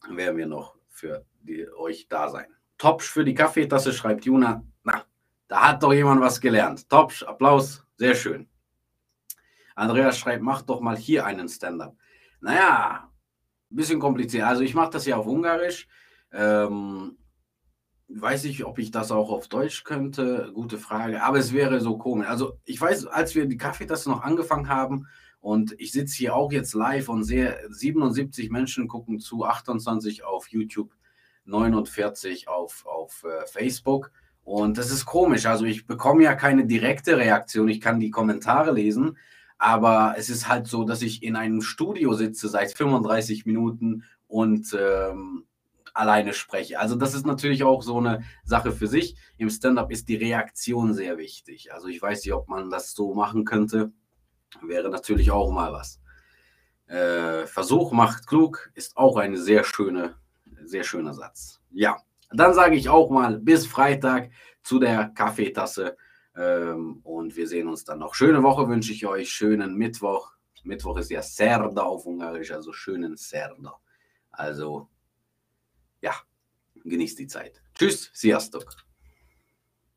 werden 0.09 0.37
wir 0.39 0.47
noch 0.47 0.77
für 0.89 1.25
die, 1.43 1.69
euch 1.77 2.09
da 2.09 2.29
sein. 2.31 2.47
Topsch 2.79 3.11
für 3.11 3.25
die 3.25 3.35
Kaffeetasse, 3.35 3.93
schreibt 3.93 4.25
Juna. 4.25 4.65
Na, 4.85 5.05
da 5.49 5.69
hat 5.69 5.83
doch 5.83 5.93
jemand 5.93 6.23
was 6.23 6.41
gelernt. 6.41 6.89
Topsch, 6.89 7.23
Applaus, 7.23 7.85
sehr 7.97 8.15
schön. 8.15 8.49
Andreas 9.75 10.19
schreibt, 10.19 10.43
mach 10.43 10.63
doch 10.63 10.81
mal 10.81 10.97
hier 10.97 11.27
einen 11.27 11.49
Stand-up. 11.49 11.97
Naja, 12.41 13.11
ein 13.71 13.77
bisschen 13.77 14.01
kompliziert. 14.01 14.45
Also 14.45 14.63
ich 14.63 14.75
mache 14.75 14.91
das 14.91 15.07
ja 15.07 15.17
auf 15.17 15.27
Ungarisch. 15.27 15.87
Ähm, 16.33 17.17
weiß 18.09 18.45
ich, 18.45 18.65
ob 18.65 18.79
ich 18.79 18.91
das 18.91 19.13
auch 19.13 19.31
auf 19.31 19.49
Deutsch 19.49 19.85
könnte. 19.85 20.51
Gute 20.55 20.79
Frage. 20.79 21.23
Aber 21.23 21.39
es 21.39 21.53
wäre 21.53 21.81
so 21.81 21.97
komisch. 21.99 22.27
Also 22.29 22.59
ich 22.65 22.81
weiß, 22.81 23.07
als 23.07 23.35
wir 23.35 23.47
die 23.47 23.57
Kaffeetasse 23.57 24.11
noch 24.11 24.23
angefangen 24.23 24.69
haben 24.69 25.07
und 25.41 25.75
ich 25.79 25.93
sitze 25.93 26.17
hier 26.17 26.35
auch 26.35 26.53
jetzt 26.53 26.75
live 26.75 27.09
und 27.09 27.25
sehe 27.25 27.59
77 27.71 28.51
Menschen 28.51 28.89
gucken 28.89 29.21
zu, 29.21 29.45
28 29.45 30.25
auf 30.25 30.49
YouTube, 30.49 30.93
49 31.45 32.49
auf, 32.49 32.85
auf 32.87 33.25
äh, 33.25 33.47
Facebook. 33.47 34.11
Und 34.43 34.79
das 34.79 34.91
ist 34.91 35.07
komisch. 35.07 35.47
Also 35.47 35.65
ich 35.65 35.87
bekomme 35.87 36.25
ja 36.25 36.35
keine 36.35 36.67
direkte 36.67 37.17
Reaktion. 37.17 37.69
Ich 37.69 37.81
kann 37.81 38.01
die 38.01 38.11
Kommentare 38.11 38.73
lesen, 38.73 39.17
aber 39.61 40.15
es 40.17 40.31
ist 40.31 40.49
halt 40.49 40.67
so, 40.67 40.85
dass 40.85 41.03
ich 41.03 41.23
in 41.23 41.37
einem 41.37 41.61
Studio 41.61 42.15
sitze 42.15 42.49
seit 42.49 42.73
35 42.73 43.45
Minuten 43.45 44.05
und 44.27 44.75
ähm, 44.79 45.45
alleine 45.93 46.33
spreche. 46.33 46.81
Also 46.81 46.97
das 46.97 47.13
ist 47.13 47.27
natürlich 47.27 47.63
auch 47.63 47.83
so 47.83 47.99
eine 47.99 48.25
Sache 48.43 48.73
für 48.73 48.87
sich. 48.87 49.17
Im 49.37 49.51
Stand-up 49.51 49.93
ist 49.93 50.09
die 50.09 50.17
Reaktion 50.17 50.95
sehr 50.95 51.19
wichtig. 51.19 51.75
Also 51.75 51.89
ich 51.89 52.01
weiß 52.01 52.25
nicht, 52.25 52.33
ob 52.33 52.49
man 52.49 52.71
das 52.71 52.95
so 52.95 53.13
machen 53.13 53.45
könnte. 53.45 53.93
Wäre 54.63 54.89
natürlich 54.89 55.31
auch 55.31 55.53
mal 55.53 55.75
was. 55.75 56.01
Äh, 56.87 57.47
Versuch 57.47 57.93
macht 57.93 58.27
klug 58.27 58.71
ist 58.75 58.97
auch 58.97 59.19
ein 59.19 59.37
sehr 59.37 59.65
schöne, 59.65 60.15
sehr 60.65 60.85
schöner 60.85 61.13
Satz. 61.13 61.61
Ja, 61.71 61.99
dann 62.31 62.55
sage 62.55 62.77
ich 62.77 62.89
auch 62.89 63.11
mal 63.11 63.39
bis 63.39 63.67
Freitag 63.67 64.31
zu 64.63 64.79
der 64.79 65.11
Kaffeetasse. 65.11 65.99
Ähm, 66.37 67.01
und 67.03 67.37
wir 67.37 67.49
sehen 67.49 67.69
uns 67.69 67.85
dann 67.85 67.99
noch. 67.99 68.15
Schöne 68.15 68.43
Woche 68.43 68.69
wünsche 68.69 68.93
ich 68.93 69.07
euch. 69.07 69.31
Schönen 69.31 69.75
Mittwoch. 69.75 70.33
Mittwoch 70.65 70.99
ist 70.99 71.11
ja 71.11 71.23
Serda 71.23 71.83
auf 71.83 72.07
Ungarisch, 72.07 72.51
also 72.53 72.73
schönen 72.73 73.17
Serda. 73.17 73.81
Also, 74.31 74.89
ja, 76.01 76.15
genießt 76.85 77.19
die 77.19 77.27
Zeit. 77.27 77.63
Tschüss, 77.75 78.11
sziasztok! 78.15 78.90